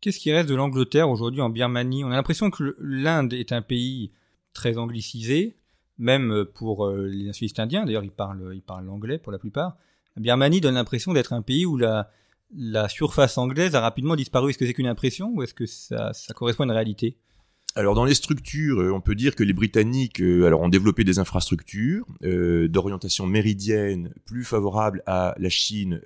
Qu'est-ce 0.01 0.17
qui 0.17 0.31
reste 0.31 0.49
de 0.49 0.55
l'Angleterre 0.55 1.11
aujourd'hui 1.11 1.41
en 1.41 1.49
Birmanie? 1.49 2.03
On 2.03 2.09
a 2.09 2.15
l'impression 2.15 2.49
que 2.49 2.75
l'Inde 2.79 3.33
est 3.33 3.51
un 3.51 3.61
pays 3.61 4.11
très 4.51 4.79
anglicisé, 4.79 5.55
même 5.99 6.45
pour 6.55 6.87
euh, 6.87 7.05
les 7.05 7.25
nationalistes 7.25 7.59
indiens. 7.59 7.85
D'ailleurs, 7.85 8.03
ils 8.03 8.11
parlent, 8.11 8.59
l'anglais 8.83 9.19
pour 9.19 9.31
la 9.31 9.37
plupart. 9.37 9.77
La 10.15 10.23
Birmanie 10.23 10.59
donne 10.59 10.73
l'impression 10.73 11.13
d'être 11.13 11.33
un 11.33 11.43
pays 11.43 11.67
où 11.67 11.77
la, 11.77 12.09
la 12.55 12.89
surface 12.89 13.37
anglaise 13.37 13.75
a 13.75 13.79
rapidement 13.79 14.15
disparu. 14.15 14.49
Est-ce 14.49 14.57
que 14.57 14.65
c'est 14.65 14.73
qu'une 14.73 14.87
impression 14.87 15.31
ou 15.35 15.43
est-ce 15.43 15.53
que 15.53 15.67
ça, 15.67 16.13
ça 16.13 16.33
correspond 16.33 16.63
à 16.63 16.65
une 16.65 16.71
réalité? 16.71 17.17
Alors 17.75 17.95
dans 17.95 18.03
les 18.03 18.13
structures, 18.13 18.81
euh, 18.81 18.91
on 18.91 18.99
peut 18.99 19.15
dire 19.15 19.35
que 19.35 19.43
les 19.43 19.53
Britanniques 19.53 20.21
euh, 20.21 20.45
alors 20.45 20.61
ont 20.61 20.69
développé 20.69 21.03
des 21.03 21.19
infrastructures 21.19 22.05
euh, 22.23 22.67
d'orientation 22.67 23.25
méridienne 23.25 24.13
plus 24.25 24.43
favorables 24.43 25.03
à 25.05 25.35
la 25.37 25.49
Chine 25.49 26.01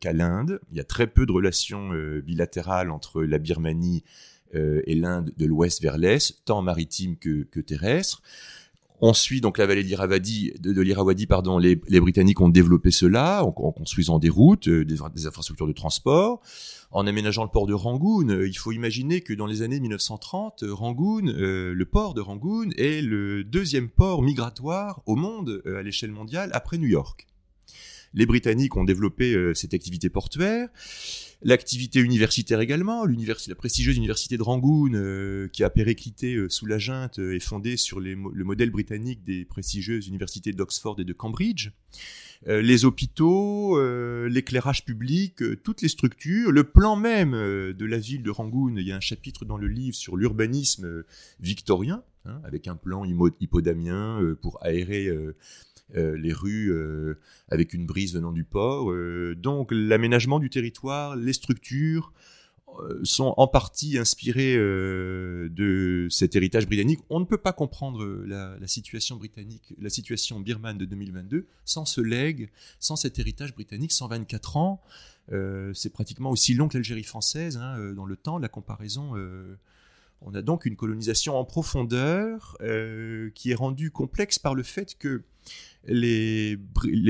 qu'à 0.00 0.12
l'Inde. 0.12 0.60
Il 0.70 0.76
y 0.76 0.80
a 0.80 0.84
très 0.84 1.06
peu 1.06 1.24
de 1.24 1.32
relations 1.32 1.90
bilatérales 2.24 2.90
entre 2.90 3.22
la 3.22 3.38
Birmanie 3.38 4.04
et 4.54 4.94
l'Inde 4.94 5.32
de 5.36 5.46
l'ouest 5.46 5.82
vers 5.82 5.98
l'est, 5.98 6.44
tant 6.44 6.62
maritime 6.62 7.16
que, 7.16 7.44
que 7.44 7.60
terrestre. 7.60 8.22
On 9.00 9.14
suit 9.14 9.40
donc 9.40 9.58
la 9.58 9.66
vallée 9.66 9.84
de, 9.84 10.80
l'Irawadi, 10.80 11.26
pardon. 11.26 11.58
Les, 11.58 11.76
Britanniques 11.76 12.40
ont 12.40 12.48
développé 12.48 12.90
cela 12.90 13.44
en, 13.44 13.52
construisant 13.52 14.18
des 14.18 14.28
routes, 14.28 14.68
des, 14.68 14.84
des, 14.84 15.26
infrastructures 15.26 15.68
de 15.68 15.72
transport 15.72 16.40
en 16.90 17.06
aménageant 17.06 17.44
le 17.44 17.50
port 17.50 17.66
de 17.66 17.74
Rangoon. 17.74 18.28
Euh, 18.28 18.48
il 18.48 18.56
faut 18.56 18.72
imaginer 18.72 19.20
que 19.20 19.32
dans 19.32 19.46
les 19.46 19.62
années 19.62 19.80
1930, 19.80 20.62
euh, 20.62 20.74
Rangoon, 20.74 21.26
euh, 21.28 21.74
le 21.74 21.84
port 21.84 22.14
de 22.14 22.20
Rangoon 22.20 22.70
est 22.76 23.02
le 23.02 23.44
deuxième 23.44 23.88
port 23.88 24.22
migratoire 24.22 25.02
au 25.06 25.16
monde 25.16 25.62
à 25.66 25.82
l'échelle 25.82 26.12
mondiale 26.12 26.50
après 26.52 26.78
New 26.78 26.88
York. 26.88 27.26
Les 28.14 28.26
Britanniques 28.26 28.76
ont 28.76 28.84
développé 28.84 29.52
cette 29.54 29.74
activité 29.74 30.08
portuaire, 30.08 30.70
l'activité 31.42 32.00
universitaire 32.00 32.60
également. 32.60 33.04
La 33.04 33.54
prestigieuse 33.54 33.96
université 33.96 34.36
de 34.36 34.42
Rangoon, 34.42 35.48
qui 35.52 35.64
a 35.64 35.70
périclité 35.70 36.36
sous 36.48 36.66
la 36.66 36.78
junte, 36.78 37.18
est 37.18 37.40
fondée 37.40 37.76
sur 37.76 38.00
le 38.00 38.44
modèle 38.44 38.70
britannique 38.70 39.22
des 39.24 39.44
prestigieuses 39.44 40.08
universités 40.08 40.52
d'Oxford 40.52 41.00
et 41.00 41.04
de 41.04 41.12
Cambridge. 41.12 41.70
Euh, 42.46 42.62
les 42.62 42.84
hôpitaux, 42.84 43.76
euh, 43.78 44.28
l'éclairage 44.28 44.84
public, 44.84 45.42
euh, 45.42 45.56
toutes 45.56 45.82
les 45.82 45.88
structures, 45.88 46.52
le 46.52 46.64
plan 46.64 46.94
même 46.94 47.32
de 47.32 47.84
la 47.84 47.98
ville 47.98 48.22
de 48.22 48.30
Rangoon. 48.30 48.76
Il 48.76 48.86
y 48.86 48.92
a 48.92 48.96
un 48.96 49.00
chapitre 49.00 49.44
dans 49.44 49.56
le 49.56 49.66
livre 49.66 49.96
sur 49.96 50.16
l'urbanisme 50.16 51.04
victorien, 51.40 52.04
hein, 52.24 52.40
avec 52.44 52.68
un 52.68 52.76
plan 52.76 53.04
hippodamien 53.04 54.36
pour 54.40 54.64
aérer 54.64 55.10
les 55.94 56.32
rues 56.32 56.72
avec 57.48 57.72
une 57.72 57.86
brise 57.86 58.14
venant 58.14 58.32
du 58.32 58.44
port. 58.44 58.92
donc 59.36 59.68
l'aménagement 59.70 60.38
du 60.38 60.50
territoire, 60.50 61.16
les 61.16 61.32
structures, 61.32 62.12
euh, 62.80 63.00
sont 63.02 63.34
en 63.38 63.48
partie 63.48 63.98
inspirés 63.98 64.54
euh, 64.56 65.48
de 65.48 66.06
cet 66.10 66.36
héritage 66.36 66.66
britannique. 66.66 67.00
On 67.08 67.18
ne 67.18 67.24
peut 67.24 67.38
pas 67.38 67.52
comprendre 67.52 68.04
la, 68.26 68.66
situation 68.66 69.16
britannique, 69.16 69.74
la 69.80 69.88
situation 69.88 70.38
birmane 70.38 70.78
de 70.78 70.84
2022 70.84 71.46
sans 71.64 71.86
ce 71.86 72.00
legs, 72.00 72.50
sans 72.78 72.94
cet 72.96 73.18
héritage 73.18 73.54
britannique, 73.54 73.92
124 73.92 74.56
ans. 74.58 74.80
Euh, 75.32 75.72
c'est 75.74 75.90
pratiquement 75.90 76.30
aussi 76.30 76.54
long 76.54 76.68
que 76.68 76.76
l'Algérie 76.76 77.04
française 77.04 77.56
hein, 77.56 77.92
dans 77.94 78.04
le 78.04 78.16
temps. 78.16 78.38
La 78.38 78.48
comparaison, 78.48 79.14
on 80.22 80.34
a 80.34 80.42
donc 80.42 80.66
une 80.66 80.76
colonisation 80.76 81.36
en 81.36 81.44
profondeur 81.44 82.56
qui 83.34 83.50
est 83.50 83.54
rendue 83.54 83.90
complexe 83.90 84.38
par 84.38 84.54
le 84.54 84.62
fait 84.62 84.96
que 84.98 85.22
les, 85.86 86.58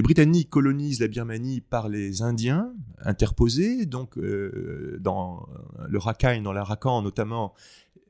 Britanniques 0.03 0.51
colonisent 0.51 1.01
la 1.01 1.09
Birmanie 1.09 1.61
par 1.61 1.89
les 1.89 2.23
Indiens 2.23 2.73
interposés, 3.01 3.87
donc 3.87 4.17
euh, 4.19 4.99
dans 5.01 5.47
le 5.89 5.99
Rakhine, 5.99 6.43
dans 6.43 6.53
l'Arakan 6.53 7.03
notamment, 7.03 7.55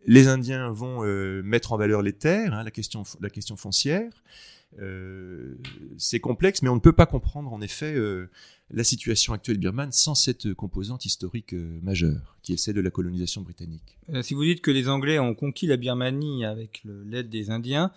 les 0.07 0.28
Indiens 0.28 0.71
vont 0.71 1.05
euh, 1.05 1.43
mettre 1.43 1.73
en 1.73 1.76
valeur 1.76 2.02
les 2.02 2.12
terres, 2.12 2.55
hein, 2.55 2.64
la, 2.64 2.71
la 3.21 3.31
question 3.31 3.57
foncière. 3.57 4.12
Euh, 4.81 5.57
c'est 5.97 6.21
complexe, 6.21 6.63
mais 6.63 6.69
on 6.69 6.75
ne 6.75 6.81
peut 6.81 6.93
pas 6.93 7.07
comprendre 7.07 7.53
en 7.53 7.61
effet 7.61 7.97
la 8.71 8.85
situation 8.85 9.33
actuelle 9.33 9.59
birmane 9.59 9.93
sans 9.93 10.15
cette 10.15 10.53
composante 10.55 11.05
historique 11.05 11.55
majeure, 11.83 12.37
qui 12.43 12.53
est 12.53 12.57
celle 12.57 12.75
de 12.75 12.81
la 12.81 12.91
colonisation 12.91 13.41
britannique. 13.43 13.99
si 14.23 14.35
vous 14.35 14.45
dites 14.45 14.61
que 14.61 14.71
les 14.71 14.89
Anglais 14.89 15.19
ont 15.19 15.35
conquis 15.35 15.67
la 15.67 15.77
Birmanie 15.77 16.45
avec 16.45 16.83
l'aide 16.85 17.31
des 17.31 17.51
Indiens, 17.51 17.93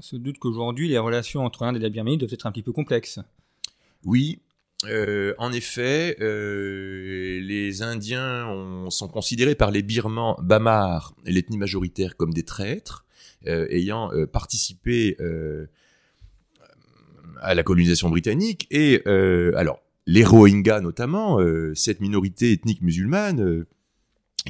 se 0.00 0.16
doute 0.16 0.38
qu'aujourd'hui, 0.38 0.88
les 0.88 0.98
relations 0.98 1.44
entre 1.44 1.64
l'Inde 1.64 1.76
et 1.76 1.80
la 1.80 1.88
Birmanie 1.88 2.18
doivent 2.18 2.32
être 2.32 2.46
un 2.46 2.52
petit 2.52 2.62
peu 2.62 2.72
complexes. 2.72 3.20
Oui, 4.04 4.40
euh, 4.84 5.34
en 5.38 5.52
effet, 5.52 6.16
euh, 6.20 7.40
les 7.40 7.82
Indiens 7.82 8.86
sont 8.90 9.08
considérés 9.08 9.54
par 9.56 9.70
les 9.70 9.82
Birmans 9.82 10.36
Bamar, 10.40 11.14
l'ethnie 11.24 11.58
majoritaire, 11.58 12.16
comme 12.16 12.32
des 12.32 12.44
traîtres, 12.44 13.04
euh, 13.46 13.66
ayant 13.70 14.10
participé 14.32 15.16
à 17.40 17.54
la 17.54 17.62
colonisation 17.62 18.08
britannique. 18.10 18.66
Et 18.70 19.02
alors, 19.56 19.80
les 20.06 20.24
Rohingyas 20.24 20.80
notamment, 20.80 21.38
cette 21.74 22.00
minorité 22.00 22.52
ethnique 22.52 22.82
musulmane, 22.82 23.64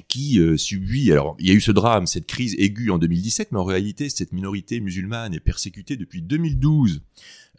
qui 0.07 0.39
euh, 0.39 0.57
subit, 0.57 1.11
alors 1.13 1.35
il 1.39 1.49
y 1.49 1.51
a 1.51 1.55
eu 1.55 1.61
ce 1.61 1.73
drame, 1.73 2.07
cette 2.07 2.27
crise 2.27 2.55
aiguë 2.59 2.91
en 2.91 2.99
2017, 2.99 3.53
mais 3.53 3.59
en 3.59 3.65
réalité 3.65 4.09
cette 4.09 4.33
minorité 4.33 4.81
musulmane 4.81 5.35
est 5.35 5.41
persécutée 5.41 5.97
depuis 5.97 6.23
2012 6.23 7.03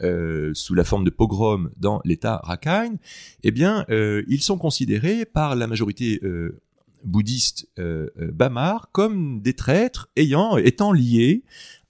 euh, 0.01 0.51
sous 0.53 0.75
la 0.75 0.83
forme 0.83 1.03
de 1.03 1.09
pogrom 1.09 1.71
dans 1.77 2.01
l'État 2.05 2.39
Rakhine, 2.43 2.97
eh 3.43 3.51
bien 3.51 3.85
euh, 3.89 4.23
ils 4.27 4.41
sont 4.41 4.57
considérés 4.57 5.25
par 5.25 5.55
la 5.55 5.67
majorité 5.67 6.19
euh, 6.23 6.61
bouddhiste 7.03 7.67
Bamar 8.17 8.89
comme 8.91 9.41
des 9.41 9.53
traîtres 9.53 10.09
ayant 10.17 10.57
étant 10.57 10.91
liés 10.91 11.43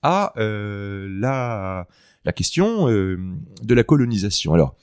à 0.04 0.34
la 0.38 1.88
la 2.30 2.34
question 2.34 2.88
de 2.88 3.74
la 3.74 3.84
colonisation. 3.84 4.54
Alors 4.54 4.76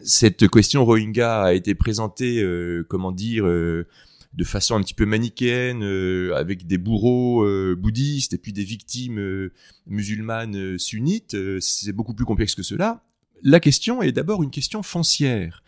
cette 0.00 0.48
question 0.48 0.84
Rohingya 0.84 1.42
a 1.42 1.52
été 1.54 1.74
présentée, 1.74 2.44
comment 2.88 3.10
dire 3.10 3.44
de 4.34 4.44
façon 4.44 4.76
un 4.76 4.82
petit 4.82 4.94
peu 4.94 5.04
manichéenne, 5.06 5.82
euh, 5.82 6.34
avec 6.36 6.66
des 6.66 6.78
bourreaux 6.78 7.44
euh, 7.44 7.74
bouddhistes 7.76 8.34
et 8.34 8.38
puis 8.38 8.52
des 8.52 8.64
victimes 8.64 9.18
euh, 9.18 9.52
musulmanes 9.86 10.78
sunnites. 10.78 11.36
c'est 11.60 11.92
beaucoup 11.92 12.14
plus 12.14 12.24
complexe 12.24 12.54
que 12.54 12.62
cela. 12.62 13.02
La 13.42 13.60
question 13.60 14.02
est 14.02 14.12
d'abord 14.12 14.42
une 14.42 14.50
question 14.50 14.82
foncière. 14.82 15.62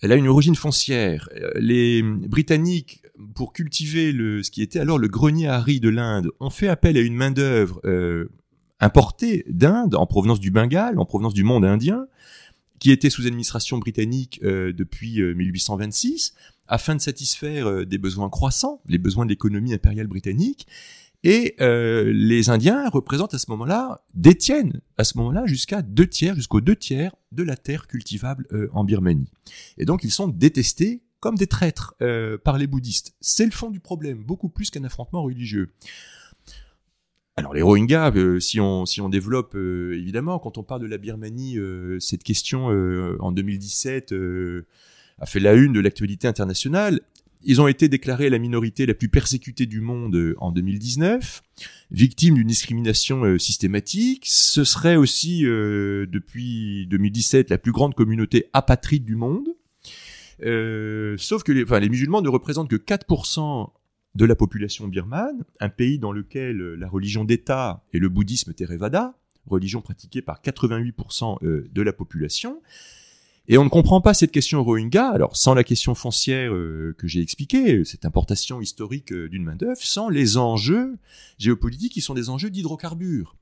Elle 0.00 0.12
a 0.12 0.16
une 0.16 0.28
origine 0.28 0.56
foncière. 0.56 1.28
Les 1.54 2.02
Britanniques, 2.02 3.02
pour 3.34 3.52
cultiver 3.52 4.12
ce 4.42 4.50
qui 4.50 4.62
était 4.62 4.80
alors 4.80 4.98
le 4.98 5.08
grenier 5.08 5.46
à 5.46 5.60
riz 5.60 5.78
de 5.78 5.88
l'Inde, 5.88 6.30
ont 6.40 6.50
fait 6.50 6.68
appel 6.68 6.96
à 6.96 7.00
une 7.00 7.14
main 7.14 7.30
d'œuvre 8.82 8.92
importée 8.92 9.44
d'Inde, 9.48 9.94
en 9.94 10.06
provenance 10.06 10.40
du 10.40 10.50
Bengale, 10.50 10.98
en 10.98 11.04
provenance 11.04 11.34
du 11.34 11.44
monde 11.44 11.64
indien, 11.64 12.06
qui 12.78 12.90
était 12.90 13.10
sous 13.10 13.26
administration 13.26 13.78
britannique 13.78 14.40
depuis 14.42 15.22
1826 15.22 16.34
afin 16.72 16.94
de 16.94 17.00
satisfaire 17.00 17.66
euh, 17.66 17.84
des 17.84 17.98
besoins 17.98 18.30
croissants, 18.30 18.80
les 18.86 18.98
besoins 18.98 19.26
de 19.26 19.30
l'économie 19.30 19.74
impériale 19.74 20.06
britannique. 20.06 20.66
Et 21.22 21.54
euh, 21.60 22.10
les 22.12 22.50
Indiens 22.50 22.88
représentent 22.88 23.34
à 23.34 23.38
ce 23.38 23.50
moment-là, 23.50 24.02
détiennent 24.14 24.80
à 24.96 25.04
ce 25.04 25.18
moment-là 25.18 25.46
jusqu'à 25.46 25.82
deux 25.82 26.08
tiers, 26.08 26.34
jusqu'aux 26.34 26.62
deux 26.62 26.74
tiers 26.74 27.14
de 27.30 27.44
la 27.44 27.56
terre 27.56 27.86
cultivable 27.86 28.46
euh, 28.52 28.68
en 28.72 28.84
Birmanie. 28.84 29.30
Et 29.78 29.84
donc 29.84 30.02
ils 30.02 30.10
sont 30.10 30.26
détestés 30.26 31.02
comme 31.20 31.36
des 31.36 31.46
traîtres 31.46 31.94
par 32.42 32.58
les 32.58 32.66
bouddhistes. 32.66 33.14
C'est 33.20 33.44
le 33.44 33.52
fond 33.52 33.70
du 33.70 33.78
problème, 33.78 34.24
beaucoup 34.24 34.48
plus 34.48 34.70
qu'un 34.70 34.82
affrontement 34.82 35.22
religieux. 35.22 35.70
Alors 37.36 37.54
les 37.54 37.62
Rohingyas, 37.62 38.12
si 38.40 38.60
on 38.60 38.84
si 38.84 39.00
on 39.00 39.08
développe 39.08 39.54
évidemment 39.54 40.38
quand 40.38 40.58
on 40.58 40.62
parle 40.62 40.82
de 40.82 40.86
la 40.86 40.98
Birmanie, 40.98 41.58
cette 41.98 42.22
question 42.22 42.66
en 42.66 43.32
2017 43.32 44.14
a 45.18 45.26
fait 45.26 45.40
la 45.40 45.54
une 45.54 45.72
de 45.72 45.80
l'actualité 45.80 46.28
internationale. 46.28 47.00
Ils 47.44 47.60
ont 47.60 47.66
été 47.66 47.88
déclarés 47.88 48.30
la 48.30 48.38
minorité 48.38 48.86
la 48.86 48.94
plus 48.94 49.08
persécutée 49.08 49.66
du 49.66 49.80
monde 49.80 50.14
euh, 50.14 50.34
en 50.38 50.52
2019, 50.52 51.42
victimes 51.90 52.34
d'une 52.36 52.46
discrimination 52.46 53.24
euh, 53.24 53.38
systématique. 53.38 54.24
Ce 54.26 54.64
serait 54.64 54.96
aussi, 54.96 55.44
euh, 55.44 56.06
depuis 56.06 56.86
2017, 56.88 57.50
la 57.50 57.58
plus 57.58 57.72
grande 57.72 57.94
communauté 57.94 58.48
apatride 58.52 59.04
du 59.04 59.16
monde. 59.16 59.48
sauf 61.18 61.42
que 61.42 61.52
les, 61.52 61.64
enfin, 61.64 61.80
les 61.80 61.88
musulmans 61.88 62.22
ne 62.22 62.28
représentent 62.28 62.70
que 62.70 62.76
4% 62.76 63.70
de 64.14 64.24
la 64.24 64.34
population 64.34 64.88
birmane, 64.88 65.44
un 65.60 65.68
pays 65.68 65.98
dans 65.98 66.12
lequel 66.12 66.56
la 66.56 66.88
religion 66.88 67.24
d'État 67.24 67.82
est 67.94 67.98
le 67.98 68.08
bouddhisme 68.08 68.52
Theravada, 68.52 69.14
religion 69.46 69.80
pratiquée 69.80 70.22
par 70.22 70.40
88% 70.42 71.38
de 71.42 71.82
la 71.82 71.92
population. 71.92 72.60
Et 73.48 73.58
on 73.58 73.64
ne 73.64 73.68
comprend 73.68 74.00
pas 74.00 74.14
cette 74.14 74.30
question 74.30 74.62
Rohingya, 74.62 75.08
alors 75.08 75.36
sans 75.36 75.54
la 75.54 75.64
question 75.64 75.94
foncière 75.94 76.52
euh, 76.54 76.94
que 76.96 77.08
j'ai 77.08 77.20
expliquée, 77.20 77.84
cette 77.84 78.04
importation 78.04 78.60
historique 78.60 79.12
euh, 79.12 79.28
d'une 79.28 79.42
main-d'œuvre, 79.42 79.80
sans 79.80 80.08
les 80.08 80.36
enjeux 80.36 80.96
géopolitiques 81.38 81.92
qui 81.92 82.00
sont 82.00 82.14
des 82.14 82.30
enjeux 82.30 82.50
d'hydrocarbures. 82.50 83.36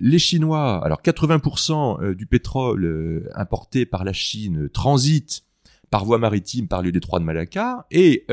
Les 0.00 0.18
Chinois, 0.18 0.82
alors 0.84 1.02
80% 1.02 2.02
euh, 2.02 2.14
du 2.14 2.26
pétrole 2.26 3.30
importé 3.34 3.84
par 3.84 4.04
la 4.04 4.14
Chine 4.14 4.70
transite 4.70 5.42
par 5.90 6.04
voie 6.04 6.18
maritime 6.18 6.66
par 6.66 6.82
le 6.82 6.90
détroit 6.90 7.20
de 7.20 7.24
Malacca, 7.24 7.86
et 7.92 8.26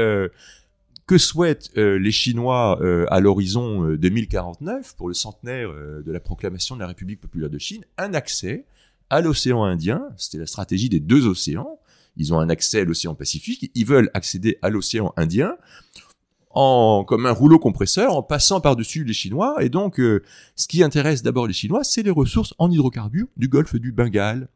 que 1.05 1.17
souhaitent 1.17 1.69
les 1.75 2.11
Chinois 2.11 2.79
à 3.09 3.19
l'horizon 3.19 3.95
2049, 3.95 4.95
pour 4.95 5.07
le 5.07 5.13
centenaire 5.13 5.69
de 5.69 6.11
la 6.11 6.19
proclamation 6.19 6.75
de 6.75 6.81
la 6.81 6.87
République 6.87 7.19
populaire 7.19 7.49
de 7.49 7.57
Chine? 7.57 7.83
Un 7.97 8.13
accès 8.13 8.65
à 9.09 9.21
l'océan 9.21 9.63
Indien. 9.63 10.09
C'était 10.17 10.39
la 10.39 10.47
stratégie 10.47 10.89
des 10.89 10.99
deux 10.99 11.27
océans. 11.27 11.79
Ils 12.17 12.33
ont 12.33 12.39
un 12.39 12.49
accès 12.49 12.81
à 12.81 12.83
l'océan 12.83 13.15
Pacifique. 13.15 13.71
Ils 13.75 13.85
veulent 13.85 14.09
accéder 14.13 14.57
à 14.61 14.69
l'océan 14.69 15.13
Indien 15.17 15.55
en 16.49 17.03
comme 17.03 17.25
un 17.25 17.31
rouleau 17.31 17.59
compresseur 17.59 18.15
en 18.15 18.23
passant 18.23 18.61
par-dessus 18.61 19.03
les 19.03 19.13
Chinois. 19.13 19.57
Et 19.61 19.69
donc, 19.69 19.99
euh, 19.99 20.23
ce 20.55 20.67
qui 20.67 20.83
intéresse 20.83 21.23
d'abord 21.23 21.47
les 21.47 21.53
Chinois, 21.53 21.83
c'est 21.83 22.03
les 22.03 22.11
ressources 22.11 22.53
en 22.57 22.71
hydrocarbures 22.71 23.27
du 23.37 23.47
golfe 23.47 23.75
du 23.75 23.91
Bengale. 23.91 24.47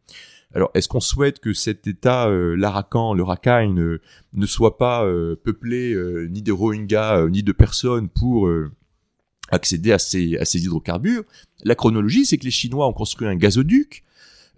Alors, 0.53 0.71
est-ce 0.73 0.87
qu'on 0.87 0.99
souhaite 0.99 1.39
que 1.39 1.53
cet 1.53 1.87
État, 1.87 2.27
euh, 2.27 2.55
l'Arakan, 2.55 3.13
le 3.13 3.23
Rakhine, 3.23 3.79
euh, 3.79 4.01
ne 4.33 4.45
soit 4.45 4.77
pas 4.77 5.05
peuplé 5.43 5.95
ni 6.29 6.41
de 6.41 6.51
Rohingyas 6.51 7.27
ni 7.29 7.43
de 7.43 7.51
personnes 7.51 8.09
pour 8.09 8.49
accéder 9.49 9.91
à 9.91 9.99
ces, 9.99 10.37
hydrocarbures? 10.55 11.23
La 11.63 11.75
chronologie, 11.75 12.25
c'est 12.25 12.37
que 12.37 12.45
les 12.45 12.51
Chinois 12.51 12.87
ont 12.87 12.93
construit 12.93 13.27
un 13.27 13.35
gazoduc 13.35 14.03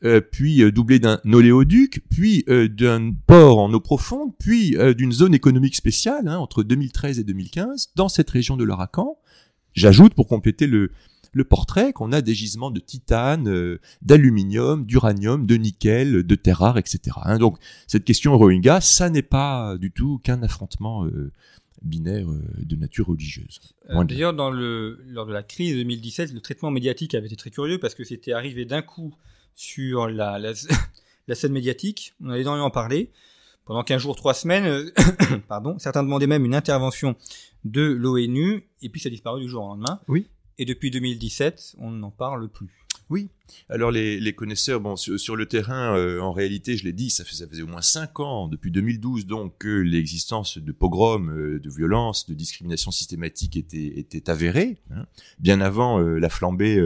euh, 0.05 0.22
puis 0.22 0.63
euh, 0.63 0.72
doublé 0.72 1.00
d'un 1.00 1.19
oléoduc, 1.29 2.01
puis 2.10 2.46
euh, 2.48 2.69
d'un 2.69 3.12
port 3.27 3.60
en 3.60 3.74
eau 3.74 3.81
profonde, 3.81 4.31
puis 4.39 4.75
d'une 4.96 5.12
zone 5.12 5.34
économique 5.34 5.75
spéciale 5.75 6.27
hein, 6.27 6.38
entre 6.38 6.63
2013 6.63 7.19
et 7.19 7.24
2015 7.24 7.91
dans 7.96 8.10
cette 8.10 8.29
région 8.29 8.55
de 8.55 8.63
l'Arakan. 8.63 9.17
J'ajoute 9.74 10.13
pour 10.13 10.27
compléter 10.27 10.67
le, 10.67 10.91
le 11.32 11.44
portrait 11.44 11.94
qu'on 11.94 12.12
a 12.12 12.22
des 12.22 12.34
gisements 12.34 12.72
de 12.72 12.80
titane, 12.80 13.78
d'aluminium, 14.02 14.86
d'uranium, 14.86 15.46
de 15.46 15.56
nickel, 15.56 16.24
de 16.24 16.36
terres 16.36 16.60
rares, 16.60 16.78
etc. 16.78 17.18
Hein. 17.24 17.38
Donc 17.38 17.58
cette 17.88 18.06
question 18.06 18.38
Rohingya, 18.38 18.82
ça 18.82 19.10
n'est 19.10 19.22
pas 19.22 19.78
du 19.78 19.92
tout 19.92 20.20
qu'un 20.24 20.42
affrontement 20.44 21.08
binaire 21.82 22.28
de 22.58 22.76
nature 22.76 23.08
religieuse. 23.08 23.60
D'ailleurs, 23.88 24.34
dans 24.34 24.52
le, 24.52 25.04
lors 25.08 25.26
de 25.26 25.34
la 25.34 25.44
crise 25.44 25.76
2017, 25.76 26.34
le 26.34 26.42
traitement 26.42 26.72
médiatique 26.72 27.16
avait 27.16 27.28
été 27.28 27.36
très 27.36 27.52
curieux 27.52 27.80
parce 27.80 27.96
que 27.96 28.04
c'était 28.04 28.34
arrivé 28.34 28.66
d'un 28.66 28.82
coup 28.82 29.14
sur 29.56 30.08
la, 30.08 30.40
la, 30.40 30.54
scène 31.36 31.52
médiatique. 31.52 32.14
On 32.24 32.30
a 32.30 32.38
énormément 32.38 32.70
parlé. 32.70 33.12
Pendant 33.66 33.84
15 33.84 34.02
jours, 34.02 34.16
3 34.16 34.34
semaines, 34.34 34.66
euh, 34.66 34.92
pardon, 35.48 35.78
certains 35.78 36.02
demandaient 36.02 36.28
même 36.28 36.46
une 36.46 36.56
intervention 36.56 37.16
de 37.66 37.82
l'ONU, 37.82 38.68
et 38.82 38.90
puis 38.90 39.00
ça 39.00 39.08
a 39.08 39.10
disparu 39.12 39.42
du 39.42 39.50
jour 39.50 39.64
au 39.64 39.68
lendemain. 39.68 40.00
Oui. 40.08 40.28
Et 40.60 40.66
depuis 40.66 40.92
2017, 40.92 41.78
on 41.80 41.89
n'en 41.89 42.12
parle 42.12 42.48
plus. 42.48 42.86
Oui. 43.10 43.30
Alors 43.70 43.89
les, 43.89 44.34
connaisseurs, 44.34 44.80
bon, 44.80 44.96
sur, 44.96 45.36
le 45.36 45.48
terrain, 45.48 45.98
euh, 45.98 46.20
en 46.20 46.32
réalité, 46.32 46.78
je 46.78 46.84
l'ai 46.84 46.94
dit, 46.94 47.10
ça, 47.10 47.25
faisait 47.25 47.63
au 47.63 47.66
moins 47.66 47.82
cinq 47.82 48.20
ans, 48.20 48.48
depuis 48.48 48.70
2012, 48.70 49.25
donc 49.25 49.58
que 49.58 49.68
l'existence 49.68 50.60
de 50.60 50.72
pogroms, 50.72 51.32
euh, 51.32 51.60
de 51.60 51.70
violences, 51.72 52.28
de 52.28 52.36
discrimination 52.36 52.92
systématique 52.92 53.58
était, 53.58 54.30
avérée, 54.30 54.78
hein. 54.92 55.08
bien 55.39 55.60
avant 55.60 55.98
la 55.98 56.30
flambée 56.30 56.80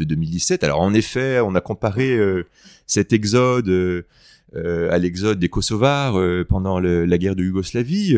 de 0.00 0.04
2017. 0.04 0.64
Alors 0.64 0.80
en 0.80 0.92
effet, 0.94 1.40
on 1.40 1.54
a 1.54 1.60
comparé 1.60 2.16
euh, 2.16 2.46
cet 2.86 3.12
exode 3.12 3.68
euh, 3.68 4.02
euh, 4.56 4.90
à 4.90 4.98
l'exode 4.98 5.38
des 5.38 5.48
Kosovars 5.48 6.18
pendant 6.48 6.80
la 6.80 7.18
guerre 7.18 7.36
de 7.36 7.44
Yougoslavie. 7.44 8.16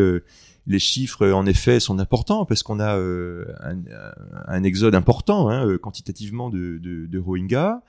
Les 0.66 0.78
chiffres, 0.78 1.28
en 1.30 1.46
effet, 1.46 1.80
sont 1.80 1.98
importants 1.98 2.44
parce 2.44 2.62
qu'on 2.62 2.78
a 2.78 2.96
un, 2.96 4.62
exode 4.62 4.94
important 4.94 5.50
hein, 5.50 5.76
quantitativement 5.78 6.50
de, 6.50 6.78
de, 6.78 7.06
de 7.06 7.18
Rohingyas. 7.18 7.80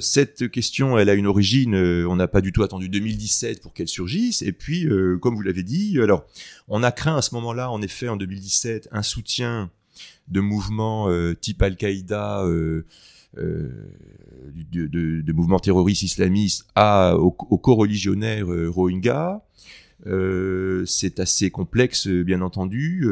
cette 0.00 0.50
question, 0.50 0.98
elle 0.98 1.08
a 1.08 1.14
une 1.14 1.26
origine. 1.26 1.74
on 1.74 2.16
n'a 2.16 2.28
pas 2.28 2.40
du 2.40 2.52
tout 2.52 2.62
attendu 2.62 2.88
2017 2.88 3.62
pour 3.62 3.72
qu'elle 3.72 3.88
surgisse. 3.88 4.42
Et 4.42 4.52
puis, 4.52 4.86
comme 5.22 5.34
vous 5.34 5.42
l'avez 5.42 5.62
dit, 5.62 5.98
alors 6.00 6.26
on 6.68 6.82
a 6.82 6.92
craint 6.92 7.16
à 7.16 7.22
ce 7.22 7.34
moment-là, 7.36 7.70
en 7.70 7.80
effet, 7.80 8.08
en 8.08 8.16
2017, 8.16 8.88
un 8.92 9.02
soutien 9.02 9.70
de 10.28 10.40
mouvements 10.40 11.08
euh, 11.08 11.34
type 11.34 11.62
Al-Qaïda, 11.62 12.42
euh, 12.44 12.84
euh, 13.38 13.70
de, 14.72 14.86
de, 15.20 15.32
mouvements 15.32 15.58
terroristes 15.58 16.02
islamistes 16.02 16.66
à, 16.74 17.16
aux, 17.16 17.30
co-religionnaires 17.30 18.46
Rohingyas. 18.46 19.42
C'est 20.04 21.20
assez 21.20 21.50
complexe, 21.50 22.08
bien 22.08 22.40
entendu. 22.42 23.06